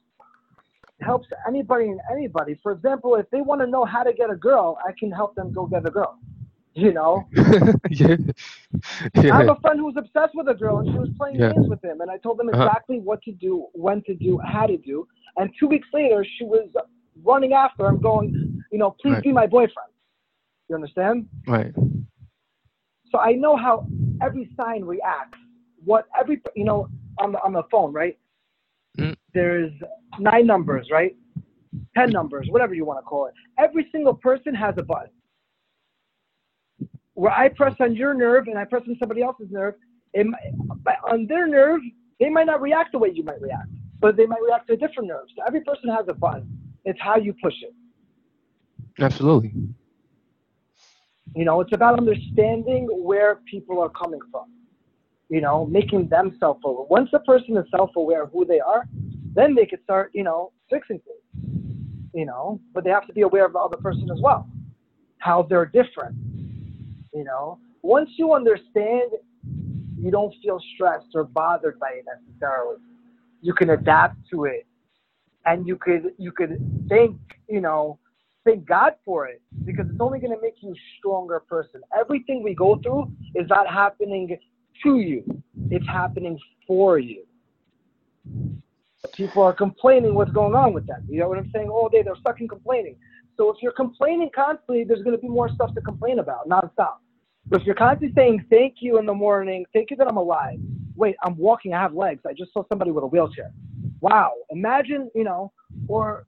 it 1.01 1.05
helps 1.05 1.29
anybody 1.49 1.89
and 1.89 2.01
anybody. 2.11 2.59
For 2.63 2.73
example, 2.73 3.17
if 3.17 3.29
they 3.31 3.41
want 3.41 3.61
to 3.63 3.67
know 3.67 3.85
how 3.85 4.03
to 4.03 4.13
get 4.13 4.31
a 4.31 4.37
girl, 4.37 4.79
I 4.87 4.93
can 4.93 5.11
help 5.11 5.35
them 5.35 5.53
go 5.53 5.67
get 5.67 5.87
a 5.87 5.91
girl. 5.91 6.19
You 6.75 6.93
know, 6.93 7.29
yeah. 7.91 8.17
I 9.31 9.37
have 9.37 9.49
a 9.49 9.57
friend 9.61 9.79
who 9.79 9.87
was 9.87 9.97
obsessed 9.97 10.35
with 10.35 10.49
a 10.49 10.55
girl 10.55 10.79
and 10.79 10.89
she 10.89 10.99
was 10.99 11.09
playing 11.17 11.39
Yeah. 11.39 11.53
games 11.53 11.67
with 11.69 11.83
him 11.85 12.01
and 12.01 12.11
I 12.11 12.19
told 12.19 12.39
them 12.39 12.49
Uh-huh. 12.53 12.65
exactly 12.65 12.99
what 13.01 13.23
to 13.23 13.33
do, 13.33 13.67
when 13.73 14.03
to 14.05 14.15
do, 14.15 14.39
how 14.45 14.67
to 14.67 14.77
do. 14.79 15.07
And 15.37 15.51
two 15.59 15.69
weeks 15.69 15.89
later 15.93 16.25
she 16.39 16.45
was 16.45 16.69
running 17.25 17.53
after 17.53 17.87
him 17.89 18.01
going, 18.01 18.33
you 18.71 18.79
know, 18.79 18.91
please 19.01 19.15
Right. 19.15 19.23
be 19.23 19.33
my 19.33 19.47
boyfriend. 19.47 19.91
You 20.69 20.77
understand? 20.77 21.29
Right. 21.47 21.75
So 23.11 23.19
I 23.19 23.33
know 23.33 23.57
how 23.57 23.87
every 24.23 24.51
sign 24.57 24.85
reacts. 24.85 25.39
What 25.85 26.07
every 26.19 26.41
you 26.55 26.65
know 26.65 26.89
on 27.19 27.33
the 27.33 27.39
on 27.43 27.53
the 27.53 27.63
phone, 27.71 27.93
right? 27.93 28.19
Mm. 28.99 29.15
There's 29.35 29.73
nine 30.19 30.47
numbers, 30.47 30.89
right? 30.91 31.17
Ten 31.97 32.13
numbers, 32.13 32.47
whatever 32.51 32.75
you 32.75 32.85
want 32.85 32.99
to 32.99 33.03
call 33.03 33.27
it. 33.27 33.35
Every 33.59 33.89
single 33.93 34.15
person 34.15 34.55
has 34.55 34.75
a 34.79 34.83
button. 34.83 35.11
Where 37.23 37.31
I 37.31 37.51
press 37.51 37.77
on 37.79 37.95
your 37.95 38.15
nerve 38.15 38.49
and 38.49 38.59
I 38.59 38.65
press 38.65 38.83
on 38.89 38.97
somebody 38.99 39.23
else's 39.23 39.47
nerve, 39.49 39.75
it, 40.13 40.27
on 41.09 41.29
their 41.29 41.47
nerve, 41.47 41.81
they 42.19 42.29
might 42.29 42.47
not 42.47 42.61
react 42.61 42.91
the 42.91 42.99
way 42.99 43.13
you 43.15 43.23
might 43.23 43.41
react, 43.41 43.69
but 44.01 44.17
they 44.17 44.27
might 44.27 44.43
react 44.43 44.67
to 44.67 44.73
a 44.73 44.77
different 44.77 45.09
nerve. 45.09 45.27
So 45.37 45.45
every 45.47 45.61
person 45.61 45.89
has 45.91 46.07
a 46.09 46.15
button. 46.15 46.49
It's 46.85 46.99
how 47.01 47.19
you 47.19 47.33
push 47.41 47.55
it. 47.63 47.75
Absolutely. 48.99 49.53
You 51.37 51.45
know, 51.45 51.61
it's 51.61 51.73
about 51.73 51.97
understanding 51.97 52.89
where 52.91 53.37
people 53.49 53.81
are 53.81 53.91
coming 53.91 54.19
from. 54.33 54.47
You 55.29 55.43
know, 55.43 55.65
making 55.67 56.09
them 56.09 56.37
self-aware. 56.41 56.87
Once 56.91 57.11
a 57.13 57.21
person 57.21 57.57
is 57.57 57.67
self-aware 57.71 58.25
of 58.25 58.33
who 58.33 58.45
they 58.45 58.59
are, 58.59 58.83
then 59.33 59.55
they 59.55 59.67
can 59.67 59.81
start, 59.85 60.11
you 60.13 60.25
know, 60.25 60.51
fixing 60.69 60.99
things. 60.99 62.11
You 62.15 62.27
know, 62.27 62.61
but 62.75 62.83
they 62.83 62.91
have 62.91 63.07
to 63.07 63.13
be 63.13 63.21
aware 63.21 63.47
of 63.47 63.53
the 63.53 63.61
other 63.61 63.77
person 63.77 64.11
as 64.11 64.21
well, 64.21 64.49
how 65.19 65.45
they're 65.45 65.67
different. 65.67 66.17
You 67.15 67.25
know, 67.25 67.59
once 67.83 68.11
you 68.17 68.33
understand, 68.33 69.11
you 69.99 70.11
don't 70.11 70.35
feel 70.43 70.61
stressed 70.75 71.09
or 71.15 71.25
bothered 71.25 71.79
by 71.79 71.91
it 71.91 72.05
necessarily. 72.07 72.77
You 73.41 73.55
can 73.55 73.71
adapt 73.71 74.17
to 74.31 74.45
it, 74.45 74.67
and 75.45 75.67
you 75.67 75.77
could 75.77 76.13
you 76.19 76.33
could 76.33 76.59
thank 76.89 77.17
you 77.49 77.61
know 77.61 77.99
thank 78.45 78.67
God 78.67 78.95
for 79.05 79.27
it 79.27 79.41
because 79.65 79.87
it's 79.89 80.01
only 80.01 80.19
going 80.19 80.35
to 80.35 80.43
make 80.43 80.55
you 80.63 80.73
a 80.73 80.81
stronger 80.99 81.41
person. 81.41 81.81
Everything 81.99 82.43
we 82.43 82.55
go 82.55 82.79
through 82.83 83.11
is 83.35 83.49
not 83.49 83.69
happening 83.69 84.37
to 84.83 84.99
you, 84.99 85.23
it's 85.71 85.87
happening 85.87 86.39
for 86.67 86.99
you. 86.99 87.25
People 89.15 89.43
are 89.43 89.53
complaining 89.53 90.15
what's 90.15 90.33
going 90.33 90.55
on 90.55 90.73
with 90.73 90.87
them. 90.87 91.05
You 91.09 91.21
know 91.21 91.29
what 91.29 91.39
I'm 91.39 91.51
saying? 91.53 91.69
All 91.69 91.89
day 91.89 92.03
they're 92.03 92.17
stuck 92.17 92.41
in 92.41 92.49
complaining. 92.49 92.97
So 93.43 93.51
if 93.51 93.57
you're 93.61 93.73
complaining 93.73 94.31
constantly, 94.33 94.85
there's 94.85 95.03
going 95.03 95.17
to 95.17 95.21
be 95.21 95.27
more 95.27 95.49
stuff 95.49 95.75
to 95.75 95.81
complain 95.81 96.21
about 96.21 96.49
nonstop. 96.49 96.99
But 97.47 97.61
if 97.61 97.67
you're 97.67 97.75
constantly 97.75 98.15
saying 98.15 98.47
thank 98.49 98.77
you 98.79 99.01
in 99.01 99.07
the 99.07 99.15
morning, 99.15 99.65
thank 99.73 99.91
you 99.91 99.97
that 99.97 100.07
I'm 100.07 100.17
alive. 100.17 100.61
Wait, 100.95 101.17
I'm 101.25 101.37
walking, 101.37 101.75
I 101.75 101.81
have 101.81 101.93
legs. 101.93 102.23
I 102.25 102.35
just 102.35 102.53
saw 102.53 102.63
somebody 102.69 102.93
with 102.93 103.03
a 103.03 103.07
wheelchair. 103.09 103.51
Wow. 104.01 104.31
Imagine, 104.51 105.11
you 105.17 105.25
know, 105.25 105.51
or 105.89 106.25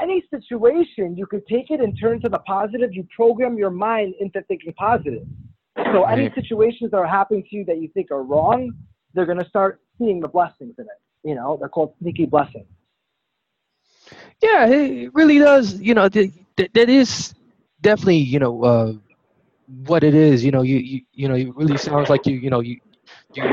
any 0.00 0.24
situation, 0.30 1.18
you 1.18 1.26
could 1.26 1.46
take 1.46 1.70
it 1.70 1.82
and 1.82 2.00
turn 2.00 2.18
to 2.22 2.30
the 2.30 2.38
positive. 2.38 2.94
You 2.94 3.06
program 3.14 3.58
your 3.58 3.68
mind 3.68 4.14
into 4.18 4.40
thinking 4.48 4.72
positive. 4.72 5.26
So 5.76 6.04
any 6.04 6.32
situations 6.34 6.92
that 6.92 6.96
are 6.96 7.06
happening 7.06 7.44
to 7.50 7.56
you 7.56 7.66
that 7.66 7.76
you 7.76 7.90
think 7.92 8.10
are 8.10 8.22
wrong, 8.22 8.72
they're 9.12 9.26
going 9.26 9.40
to 9.40 9.48
start 9.50 9.82
seeing 9.98 10.20
the 10.20 10.28
blessings 10.28 10.76
in 10.78 10.84
it. 10.84 11.28
You 11.28 11.34
know, 11.34 11.58
they're 11.60 11.68
called 11.68 11.92
sneaky 12.00 12.24
blessings. 12.24 12.64
Yeah, 14.42 14.66
it 14.68 15.14
really 15.14 15.38
does. 15.38 15.80
You 15.80 15.94
know, 15.94 16.08
th- 16.08 16.32
th- 16.56 16.70
that 16.74 16.88
is 16.90 17.34
definitely 17.82 18.18
you 18.18 18.40
know 18.40 18.64
uh, 18.64 18.92
what 19.86 20.04
it 20.04 20.14
is. 20.14 20.44
You 20.44 20.52
know, 20.52 20.62
you, 20.62 20.78
you 20.78 21.00
you 21.12 21.28
know, 21.28 21.34
it 21.34 21.54
really 21.56 21.78
sounds 21.78 22.10
like 22.10 22.26
you 22.26 22.36
you 22.36 22.50
know 22.50 22.60
you 22.60 22.78
you 23.34 23.44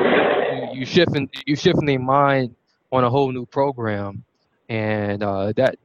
you, 0.72 0.86
shifting 0.86 1.30
you 1.46 1.56
shifting 1.56 1.86
their 1.86 2.00
mind 2.00 2.56
on 2.92 3.04
a 3.04 3.10
whole 3.10 3.32
new 3.32 3.46
program, 3.46 4.24
and 4.70 5.24
uh, 5.24 5.54
that 5.58 5.76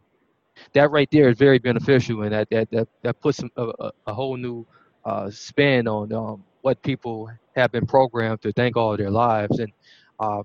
that 0.74 0.90
right 0.90 1.08
there 1.10 1.28
is 1.30 1.38
very 1.38 1.58
beneficial, 1.58 2.22
and 2.22 2.32
that 2.32 2.48
that 2.50 2.70
that, 2.70 2.88
that 3.02 3.20
puts 3.20 3.42
a, 3.42 3.48
a, 3.80 3.90
a 4.06 4.14
whole 4.14 4.36
new 4.36 4.66
uh, 5.04 5.30
spin 5.30 5.88
on 5.88 6.12
um, 6.12 6.44
what 6.62 6.82
people 6.82 7.28
have 7.56 7.72
been 7.72 7.86
programmed 7.86 8.42
to 8.42 8.52
think 8.52 8.76
all 8.76 8.96
their 8.96 9.10
lives, 9.10 9.58
and 9.58 9.72
uh, 10.20 10.42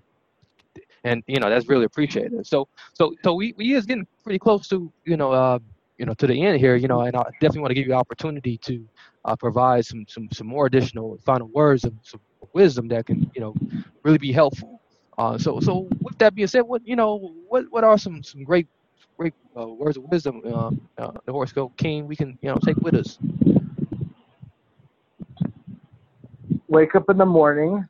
and 1.04 1.24
you 1.28 1.40
know 1.40 1.50
that's 1.50 1.68
really 1.68 1.86
appreciated. 1.86 2.46
So 2.46 2.68
so 2.94 3.14
so 3.24 3.34
we, 3.34 3.54
we 3.58 3.74
is 3.74 3.86
getting 3.86 4.08
pretty 4.24 4.40
close 4.40 4.68
to 4.70 4.92
you 5.06 5.18
know 5.18 5.32
uh, 5.32 5.60
you 5.98 6.06
know 6.06 6.14
to 6.16 6.28
the 6.28 6.46
end 6.46 6.60
here. 6.60 6.76
You 6.76 6.88
know, 6.88 7.02
and 7.02 7.16
I 7.16 7.24
definitely 7.42 7.62
want 7.62 7.72
to 7.72 7.76
give 7.76 7.88
you 7.88 7.94
opportunity 7.94 8.58
to 8.60 8.86
uh, 9.26 9.36
provide 9.36 9.86
some 9.86 10.06
some 10.08 10.30
some 10.32 10.48
more 10.48 10.66
additional 10.66 11.18
final 11.26 11.48
words 11.50 11.84
of 11.84 11.94
some 12.04 12.22
wisdom 12.54 12.88
that 12.90 13.06
can 13.06 13.30
you 13.36 13.42
know 13.42 13.56
really 14.04 14.18
be 14.18 14.32
helpful. 14.32 14.82
Uh, 15.18 15.38
so 15.38 15.60
so 15.60 15.90
with 16.02 16.18
that 16.18 16.34
being 16.34 16.48
said, 16.48 16.62
what 16.62 16.82
you 16.86 16.96
know 16.96 17.34
what 17.48 17.66
what 17.70 17.84
are 17.84 17.98
some 17.98 18.24
some 18.24 18.44
great 18.44 18.68
great 19.18 19.34
uh, 19.60 19.68
words 19.68 19.98
of 19.98 20.04
wisdom 20.04 20.42
uh, 20.46 20.72
uh, 20.98 21.12
the 21.26 21.32
horoscope 21.32 21.76
king 21.78 22.08
we 22.08 22.16
can 22.16 22.38
you 22.42 22.50
know 22.50 22.58
take 22.64 22.78
with 22.78 22.96
us. 22.96 23.20
Wake 26.70 26.96
up 26.96 27.10
in 27.10 27.18
the 27.18 27.26
morning 27.26 27.88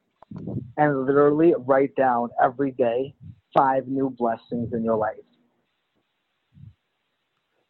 and 0.80 1.06
literally 1.06 1.54
write 1.60 1.94
down 1.96 2.30
every 2.42 2.72
day 2.72 3.13
five 3.54 3.88
new 3.88 4.10
blessings 4.18 4.72
in 4.74 4.84
your 4.84 4.96
life. 4.96 5.18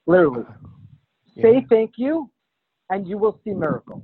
Literally. 0.05 0.45
Say 1.35 1.65
thank 1.69 1.93
you, 1.97 2.29
and 2.89 3.07
you 3.07 3.17
will 3.17 3.39
see 3.43 3.51
miracles. 3.51 4.03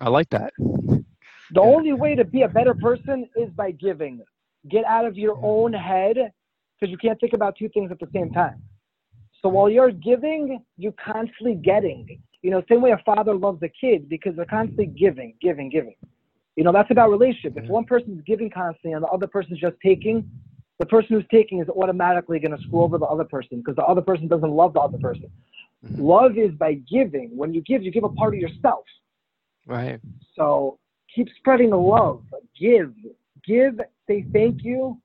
I 0.00 0.08
like 0.10 0.28
that. 0.30 0.52
The 0.58 1.62
Yeah. 1.62 1.74
only 1.74 1.92
way 1.94 2.14
to 2.14 2.24
be 2.24 2.42
a 2.42 2.48
better 2.48 2.74
person 2.74 3.28
is 3.34 3.50
by 3.50 3.70
giving. 3.70 4.22
Get 4.68 4.84
out 4.84 5.06
of 5.06 5.16
your 5.16 5.38
own 5.42 5.72
head 5.72 6.16
because 6.74 6.90
you 6.90 6.98
can't 6.98 7.18
think 7.20 7.32
about 7.32 7.56
two 7.56 7.68
things 7.70 7.90
at 7.90 7.98
the 7.98 8.08
same 8.12 8.30
time. 8.30 8.62
So 9.40 9.48
while 9.48 9.70
you're 9.70 9.92
giving, 9.92 10.62
you're 10.76 10.92
constantly 10.92 11.54
getting. 11.54 12.20
You 12.42 12.50
know, 12.50 12.62
same 12.68 12.82
way 12.82 12.90
a 12.90 12.98
father 12.98 13.34
loves 13.34 13.62
a 13.62 13.68
kid 13.68 14.08
because 14.08 14.36
they're 14.36 14.44
constantly 14.44 14.86
giving, 14.86 15.34
giving, 15.40 15.70
giving. 15.70 15.96
You 16.58 16.64
know, 16.64 16.72
that's 16.72 16.90
about 16.90 17.10
relationship. 17.10 17.56
If 17.56 17.70
one 17.70 17.84
person's 17.84 18.20
giving 18.26 18.50
constantly 18.50 18.90
and 18.90 19.04
the 19.04 19.06
other 19.06 19.28
person's 19.28 19.60
just 19.60 19.76
taking, 19.80 20.28
the 20.80 20.86
person 20.86 21.10
who's 21.10 21.24
taking 21.30 21.60
is 21.60 21.68
automatically 21.68 22.40
going 22.40 22.50
to 22.50 22.60
screw 22.64 22.82
over 22.82 22.98
the 22.98 23.04
other 23.04 23.22
person 23.22 23.58
because 23.58 23.76
the 23.76 23.84
other 23.84 24.00
person 24.00 24.26
doesn't 24.26 24.50
love 24.50 24.72
the 24.72 24.80
other 24.80 24.98
person. 24.98 25.30
Mhm. 25.86 26.00
Love 26.00 26.36
is 26.36 26.50
by 26.50 26.74
giving. 26.90 27.36
When 27.36 27.54
you 27.54 27.60
give, 27.60 27.84
you 27.84 27.92
give 27.92 28.02
a 28.02 28.08
part 28.08 28.34
of 28.34 28.40
yourself. 28.40 28.84
Right. 29.68 30.00
So 30.34 30.80
keep 31.14 31.28
spreading 31.36 31.70
the 31.70 31.78
love. 31.78 32.24
Give, 32.58 32.92
give, 33.46 33.80
say 34.08 34.26
thank 34.32 34.64
you. 34.64 35.00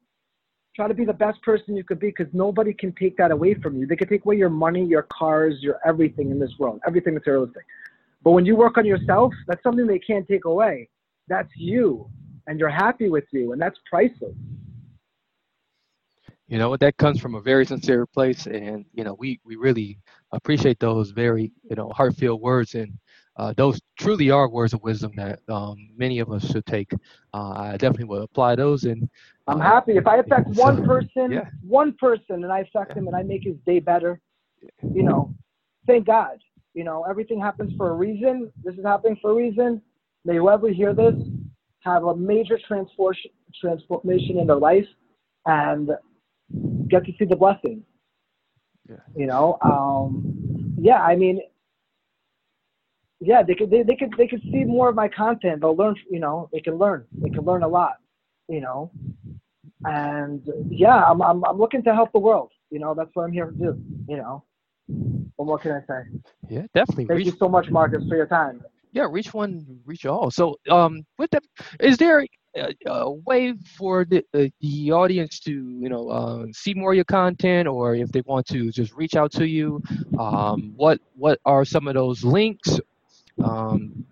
Try 0.75 0.87
to 0.87 0.95
be 0.95 1.05
the 1.05 1.13
best 1.13 1.39
person 1.43 1.77
you 1.77 1.83
could 1.83 1.99
be 1.99 2.07
because 2.07 2.33
nobody 2.33 2.73
can 2.73 2.93
take 2.93 3.15
that 3.17 3.29
away 3.29 3.53
from 3.53 3.77
you. 3.77 3.85
They 3.85 3.95
can 3.95 4.09
take 4.09 4.25
away 4.25 4.37
your 4.37 4.49
money, 4.49 4.83
your 4.83 5.03
cars, 5.03 5.61
your 5.61 5.79
everything 5.85 6.31
in 6.31 6.39
this 6.39 6.57
world, 6.57 6.81
everything 6.87 7.13
materialistic. 7.13 7.63
But 8.23 8.31
when 8.31 8.43
you 8.43 8.55
work 8.55 8.79
on 8.79 8.87
yourself, 8.87 9.31
that's 9.45 9.61
something 9.61 9.85
they 9.85 9.99
can't 9.99 10.27
take 10.27 10.45
away. 10.45 10.89
That's 11.27 11.49
you, 11.55 12.09
and 12.47 12.59
you're 12.59 12.69
happy 12.69 13.09
with 13.09 13.25
you, 13.31 13.53
and 13.53 13.61
that's 13.61 13.79
priceless. 13.89 14.35
You 16.47 16.57
know, 16.57 16.75
that 16.77 16.97
comes 16.97 17.19
from 17.19 17.35
a 17.35 17.41
very 17.41 17.65
sincere 17.65 18.05
place, 18.05 18.45
and 18.47 18.85
you 18.93 19.03
know, 19.03 19.15
we 19.17 19.39
we 19.45 19.55
really 19.55 19.99
appreciate 20.31 20.79
those 20.79 21.11
very 21.11 21.51
you 21.69 21.75
know 21.75 21.89
heartfelt 21.95 22.41
words, 22.41 22.75
and 22.75 22.97
uh, 23.37 23.53
those 23.55 23.79
truly 23.97 24.29
are 24.29 24.49
words 24.49 24.73
of 24.73 24.83
wisdom 24.83 25.13
that 25.15 25.39
um, 25.49 25.77
many 25.97 26.19
of 26.19 26.31
us 26.31 26.45
should 26.51 26.65
take. 26.65 26.91
Uh, 27.33 27.53
I 27.55 27.71
definitely 27.71 28.05
will 28.05 28.23
apply 28.23 28.55
those, 28.55 28.83
and 28.83 29.09
I'm 29.47 29.61
uh, 29.61 29.63
happy 29.63 29.93
if 29.93 30.05
I 30.05 30.17
affect 30.17 30.47
so- 30.55 30.61
one 30.63 30.85
person, 30.85 31.31
yeah. 31.31 31.49
one 31.61 31.93
person, 31.93 32.43
and 32.43 32.51
I 32.51 32.59
affect 32.59 32.95
him, 32.95 33.07
and 33.07 33.15
I 33.15 33.23
make 33.23 33.43
his 33.43 33.55
day 33.65 33.79
better. 33.79 34.19
You 34.81 35.03
know, 35.03 35.33
thank 35.87 36.05
God. 36.05 36.39
You 36.73 36.83
know, 36.83 37.05
everything 37.09 37.39
happens 37.39 37.73
for 37.77 37.89
a 37.89 37.93
reason. 37.93 38.51
This 38.63 38.75
is 38.75 38.83
happening 38.83 39.17
for 39.21 39.31
a 39.31 39.33
reason. 39.33 39.81
May 40.25 40.37
whoever 40.37 40.69
hear 40.69 40.93
this 40.93 41.15
have 41.81 42.03
a 42.03 42.15
major 42.15 42.59
transformation 42.67 43.31
transformation 43.59 44.39
in 44.39 44.47
their 44.47 44.57
life 44.57 44.87
and 45.45 45.91
get 46.87 47.05
to 47.05 47.11
see 47.19 47.25
the 47.25 47.35
blessing. 47.35 47.83
Yeah. 48.89 48.97
You 49.15 49.27
know, 49.27 49.57
um, 49.61 50.75
yeah. 50.77 51.01
I 51.01 51.15
mean, 51.15 51.41
yeah, 53.19 53.43
they 53.43 53.55
could 53.55 53.69
they, 53.69 53.83
they 53.83 53.95
could 53.95 54.13
they 54.17 54.27
could 54.27 54.41
see 54.43 54.63
more 54.63 54.89
of 54.89 54.95
my 54.95 55.07
content. 55.07 55.61
They'll 55.61 55.75
learn. 55.75 55.95
You 56.09 56.19
know, 56.19 56.49
they 56.51 56.59
can 56.59 56.77
learn. 56.77 57.05
They 57.13 57.29
can 57.29 57.45
learn 57.45 57.63
a 57.63 57.67
lot. 57.67 57.97
You 58.49 58.61
know, 58.61 58.91
and 59.85 60.47
yeah, 60.69 61.03
I'm 61.03 61.21
I'm 61.21 61.43
I'm 61.45 61.57
looking 61.57 61.83
to 61.83 61.93
help 61.93 62.11
the 62.11 62.19
world. 62.19 62.51
You 62.71 62.79
know, 62.79 62.93
that's 62.93 63.09
what 63.13 63.23
I'm 63.23 63.31
here 63.31 63.45
to 63.45 63.51
do. 63.51 63.81
You 64.07 64.17
know, 64.17 64.43
what 65.35 65.45
more 65.45 65.59
can 65.59 65.71
I 65.71 65.79
say? 65.87 66.09
Yeah, 66.49 66.63
definitely. 66.73 67.05
Thank 67.05 67.19
reach, 67.19 67.27
you 67.27 67.35
so 67.39 67.47
much, 67.47 67.69
Marcus, 67.69 68.03
for 68.09 68.17
your 68.17 68.27
time. 68.27 68.61
Yeah, 68.93 69.07
reach 69.09 69.33
one, 69.33 69.65
reach 69.85 70.05
all. 70.05 70.31
So, 70.31 70.55
um, 70.69 71.03
with 71.17 71.31
that, 71.31 71.43
is 71.79 71.97
there 71.97 72.25
a, 72.55 72.73
a 72.85 73.11
way 73.11 73.53
for 73.77 74.05
the 74.05 74.23
uh, 74.33 74.47
the 74.61 74.91
audience 74.91 75.39
to 75.41 75.51
you 75.51 75.89
know 75.89 76.09
uh, 76.09 76.45
see 76.53 76.73
more 76.75 76.91
of 76.91 76.95
your 76.95 77.05
content, 77.05 77.67
or 77.67 77.95
if 77.95 78.11
they 78.11 78.21
want 78.21 78.45
to 78.47 78.71
just 78.71 78.93
reach 78.93 79.15
out 79.15 79.31
to 79.33 79.47
you, 79.47 79.81
um, 80.19 80.73
what 80.75 80.99
what 81.15 81.39
are 81.45 81.65
some 81.65 81.87
of 81.87 81.95
those 81.95 82.23
links? 82.23 82.79
Um, 83.43 84.05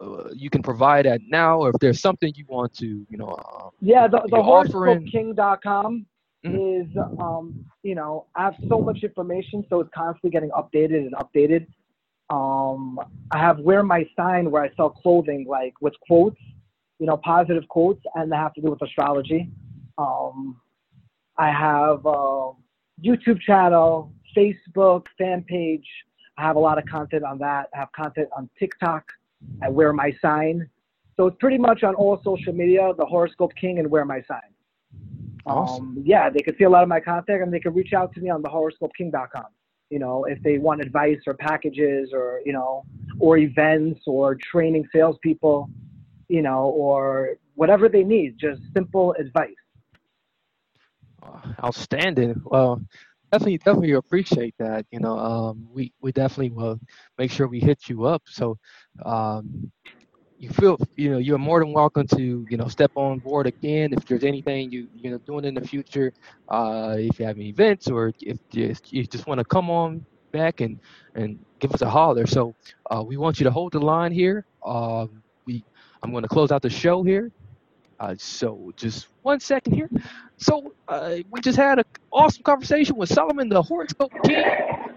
uh, 0.00 0.28
you 0.34 0.50
can 0.50 0.62
provide 0.62 1.06
at 1.06 1.20
now, 1.28 1.58
or 1.60 1.70
if 1.70 1.76
there's 1.80 2.00
something 2.00 2.32
you 2.36 2.44
want 2.48 2.72
to, 2.74 2.86
you 3.08 3.16
know, 3.18 3.28
uh, 3.28 3.68
Yeah, 3.80 4.08
the, 4.08 4.20
the 4.28 4.36
horoscopeking.com 4.36 6.06
Mhm. 6.44 6.82
is, 6.82 6.88
um, 7.18 7.64
you 7.82 7.94
know, 7.94 8.26
I 8.34 8.44
have 8.44 8.56
so 8.68 8.80
much 8.80 9.02
information, 9.02 9.64
so 9.68 9.80
it's 9.80 9.90
constantly 9.94 10.30
getting 10.30 10.50
updated 10.50 10.98
and 11.06 11.14
updated. 11.14 11.66
Um, 12.30 12.98
I 13.30 13.38
have 13.38 13.58
Wear 13.60 13.82
My 13.82 14.08
Sign 14.16 14.50
where 14.50 14.62
I 14.62 14.70
sell 14.76 14.90
clothing 14.90 15.46
like 15.48 15.74
with 15.80 15.94
quotes, 16.06 16.40
you 16.98 17.06
know, 17.06 17.16
positive 17.18 17.66
quotes, 17.68 18.02
and 18.14 18.30
they 18.30 18.36
have 18.36 18.52
to 18.54 18.60
do 18.60 18.70
with 18.70 18.82
astrology. 18.82 19.48
Um, 19.98 20.60
I 21.38 21.50
have 21.50 22.04
a 22.04 22.52
YouTube 23.02 23.40
channel, 23.40 24.12
Facebook 24.36 25.06
fan 25.18 25.44
page. 25.46 25.86
I 26.38 26.42
have 26.42 26.56
a 26.56 26.60
lot 26.60 26.78
of 26.78 26.84
content 26.86 27.24
on 27.24 27.38
that. 27.38 27.68
I 27.74 27.78
have 27.78 27.92
content 27.92 28.28
on 28.36 28.48
TikTok. 28.58 29.04
I 29.62 29.68
wear 29.68 29.92
my 29.92 30.12
sign. 30.20 30.68
So 31.16 31.26
it's 31.26 31.36
pretty 31.40 31.58
much 31.58 31.82
on 31.82 31.94
all 31.94 32.20
social 32.22 32.52
media, 32.52 32.92
the 32.96 33.06
Horoscope 33.06 33.52
King 33.58 33.78
and 33.78 33.90
Wear 33.90 34.04
My 34.04 34.22
Sign. 34.28 34.40
Awesome. 35.46 35.84
Um, 35.84 36.02
yeah, 36.04 36.28
they 36.28 36.40
could 36.40 36.56
see 36.58 36.64
a 36.64 36.70
lot 36.70 36.82
of 36.82 36.88
my 36.88 37.00
content 37.00 37.42
and 37.42 37.52
they 37.52 37.60
could 37.60 37.74
reach 37.74 37.92
out 37.94 38.12
to 38.14 38.20
me 38.20 38.28
on 38.28 38.42
the 38.42 38.48
horoscopeking.com. 38.48 39.46
You 39.90 39.98
know, 39.98 40.24
if 40.24 40.42
they 40.42 40.58
want 40.58 40.80
advice 40.80 41.20
or 41.26 41.34
packages 41.34 42.10
or, 42.12 42.40
you 42.44 42.52
know, 42.52 42.84
or 43.18 43.38
events 43.38 44.00
or 44.06 44.34
training 44.34 44.84
salespeople, 44.92 45.70
you 46.28 46.42
know, 46.42 46.64
or 46.66 47.36
whatever 47.54 47.88
they 47.88 48.02
need, 48.02 48.36
just 48.38 48.60
simple 48.74 49.14
advice. 49.18 49.54
Uh, 51.22 51.40
outstanding. 51.64 52.42
Well, 52.44 52.82
definitely, 53.30 53.58
definitely 53.58 53.92
appreciate 53.92 54.54
that. 54.58 54.86
You 54.90 55.00
know, 55.00 55.18
um, 55.18 55.68
we 55.72 55.92
we 56.00 56.12
definitely 56.12 56.50
will 56.50 56.80
make 57.18 57.30
sure 57.30 57.46
we 57.46 57.60
hit 57.60 57.88
you 57.88 58.04
up. 58.04 58.22
So, 58.26 58.58
um, 59.04 59.70
you 60.38 60.50
feel, 60.50 60.78
you 60.96 61.10
know, 61.10 61.18
you're 61.18 61.38
more 61.38 61.60
than 61.60 61.72
welcome 61.72 62.06
to, 62.08 62.46
you 62.48 62.56
know, 62.56 62.68
step 62.68 62.92
on 62.94 63.18
board 63.20 63.46
again 63.46 63.92
if 63.92 64.04
there's 64.06 64.24
anything 64.24 64.70
you 64.70 64.88
you 64.94 65.10
know 65.10 65.18
doing 65.18 65.44
in 65.44 65.54
the 65.54 65.60
future. 65.66 66.12
Uh, 66.48 66.96
if 66.98 67.18
you 67.18 67.26
have 67.26 67.36
any 67.36 67.48
events 67.48 67.88
or 67.88 68.12
if 68.20 68.38
you, 68.52 68.74
you 68.90 69.06
just 69.06 69.26
want 69.26 69.38
to 69.38 69.44
come 69.44 69.70
on 69.70 70.04
back 70.32 70.60
and 70.60 70.78
and 71.14 71.38
give 71.58 71.72
us 71.72 71.82
a 71.82 71.88
holler. 71.90 72.26
So, 72.26 72.54
uh, 72.90 73.02
we 73.06 73.16
want 73.16 73.40
you 73.40 73.44
to 73.44 73.50
hold 73.50 73.72
the 73.72 73.80
line 73.80 74.12
here. 74.12 74.44
Um, 74.64 75.22
we 75.46 75.64
I'm 76.02 76.10
going 76.10 76.22
to 76.22 76.28
close 76.28 76.52
out 76.52 76.62
the 76.62 76.70
show 76.70 77.02
here. 77.02 77.30
Uh, 77.98 78.14
so 78.18 78.72
just 78.76 79.08
one 79.22 79.40
second 79.40 79.72
here. 79.72 79.90
So 80.36 80.74
uh, 80.88 81.16
we 81.30 81.40
just 81.40 81.56
had 81.56 81.78
an 81.78 81.84
awesome 82.12 82.42
conversation 82.42 82.96
with 82.96 83.08
Solomon, 83.08 83.48
the 83.48 83.62
Horoscope 83.62 84.12
King. 84.24 84.44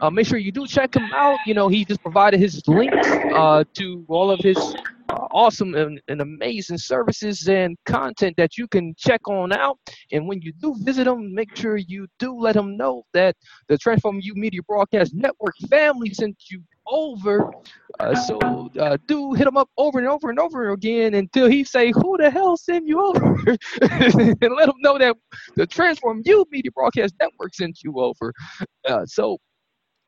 Uh, 0.01 0.09
make 0.09 0.27
sure 0.27 0.37
you 0.37 0.51
do 0.51 0.67
check 0.67 0.95
him 0.95 1.09
out. 1.13 1.39
You 1.45 1.53
know, 1.53 1.67
he 1.69 1.85
just 1.85 2.01
provided 2.01 2.39
his 2.39 2.61
links 2.67 3.07
uh, 3.33 3.63
to 3.75 4.05
all 4.09 4.31
of 4.31 4.39
his 4.41 4.75
uh, 5.09 5.27
awesome 5.31 5.75
and, 5.75 5.99
and 6.07 6.21
amazing 6.21 6.77
services 6.77 7.47
and 7.47 7.75
content 7.85 8.35
that 8.37 8.57
you 8.57 8.67
can 8.67 8.93
check 8.97 9.27
on 9.27 9.51
out. 9.51 9.77
And 10.11 10.27
when 10.27 10.41
you 10.41 10.53
do 10.61 10.75
visit 10.79 11.05
them, 11.05 11.33
make 11.33 11.55
sure 11.55 11.77
you 11.77 12.07
do 12.19 12.37
let 12.37 12.53
them 12.53 12.77
know 12.77 13.03
that 13.13 13.35
the 13.67 13.77
Transform 13.77 14.19
You 14.21 14.35
Media 14.35 14.61
Broadcast 14.67 15.13
Network 15.13 15.55
family 15.69 16.13
sent 16.13 16.35
you 16.49 16.61
over. 16.87 17.51
Uh, 17.99 18.15
so 18.15 18.69
uh, 18.79 18.97
do 19.07 19.33
hit 19.33 19.47
him 19.47 19.57
up 19.57 19.69
over 19.77 19.99
and 19.99 20.07
over 20.07 20.29
and 20.29 20.39
over 20.39 20.71
again 20.71 21.13
until 21.15 21.47
he 21.47 21.63
say, 21.63 21.91
"Who 21.91 22.17
the 22.17 22.29
hell 22.29 22.57
sent 22.57 22.87
you 22.87 23.01
over?" 23.01 23.35
and 23.81 24.55
let 24.55 24.69
him 24.69 24.75
know 24.79 24.97
that 24.97 25.15
the 25.55 25.67
Transform 25.67 26.21
You 26.25 26.45
Media 26.51 26.71
Broadcast 26.71 27.15
Network 27.19 27.53
sent 27.53 27.83
you 27.83 27.99
over. 27.99 28.33
Uh, 28.87 29.05
so 29.05 29.37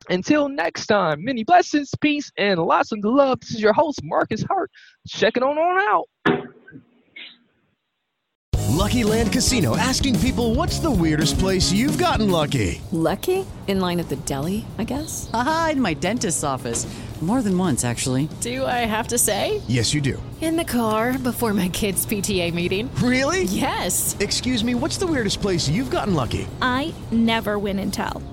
until 0.10 0.50
next 0.50 0.88
time, 0.88 1.24
many 1.24 1.44
blessings, 1.44 1.92
peace, 2.02 2.32
and 2.38 2.60
lots 2.60 2.92
of 2.92 3.00
love. 3.04 3.40
This 3.42 3.52
is 3.52 3.62
your 3.62 3.74
host, 3.74 4.02
Marcus 4.04 4.44
Hart. 4.44 4.72
Checking 5.08 5.44
on 5.44 5.58
on 5.58 5.82
out. 5.82 6.08
Lucky 8.82 9.04
Land 9.04 9.32
Casino 9.32 9.78
asking 9.78 10.20
people 10.22 10.56
what's 10.56 10.80
the 10.80 10.90
weirdest 10.90 11.38
place 11.38 11.72
you've 11.72 12.00
gotten 12.00 12.32
lucky? 12.32 12.82
Lucky? 12.92 13.46
In 13.68 13.80
line 13.80 14.00
at 14.00 14.10
the 14.10 14.16
deli, 14.16 14.66
I 14.80 14.86
guess? 14.86 15.30
Aha, 15.34 15.70
in 15.74 15.82
my 15.82 15.94
dentist's 15.94 16.44
office. 16.44 16.88
More 17.22 17.44
than 17.44 17.56
once, 17.56 17.86
actually. 17.86 18.28
Do 18.42 18.66
I 18.66 18.88
have 18.90 19.10
to 19.10 19.18
say? 19.20 19.62
Yes, 19.68 19.94
you 19.94 20.02
do. 20.02 20.22
In 20.42 20.56
the 20.56 20.66
car 20.66 21.20
before 21.20 21.54
my 21.54 21.70
kids' 21.70 22.04
PTA 22.08 22.52
meeting. 22.52 22.90
Really? 22.96 23.44
Yes. 23.44 24.18
Excuse 24.20 24.64
me, 24.64 24.74
what's 24.74 24.98
the 24.98 25.06
weirdest 25.06 25.40
place 25.40 25.70
you've 25.70 25.92
gotten 25.92 26.16
lucky? 26.16 26.48
I 26.64 26.96
never 27.12 27.60
win 27.60 27.78
and 27.78 27.94
tell. 27.94 28.24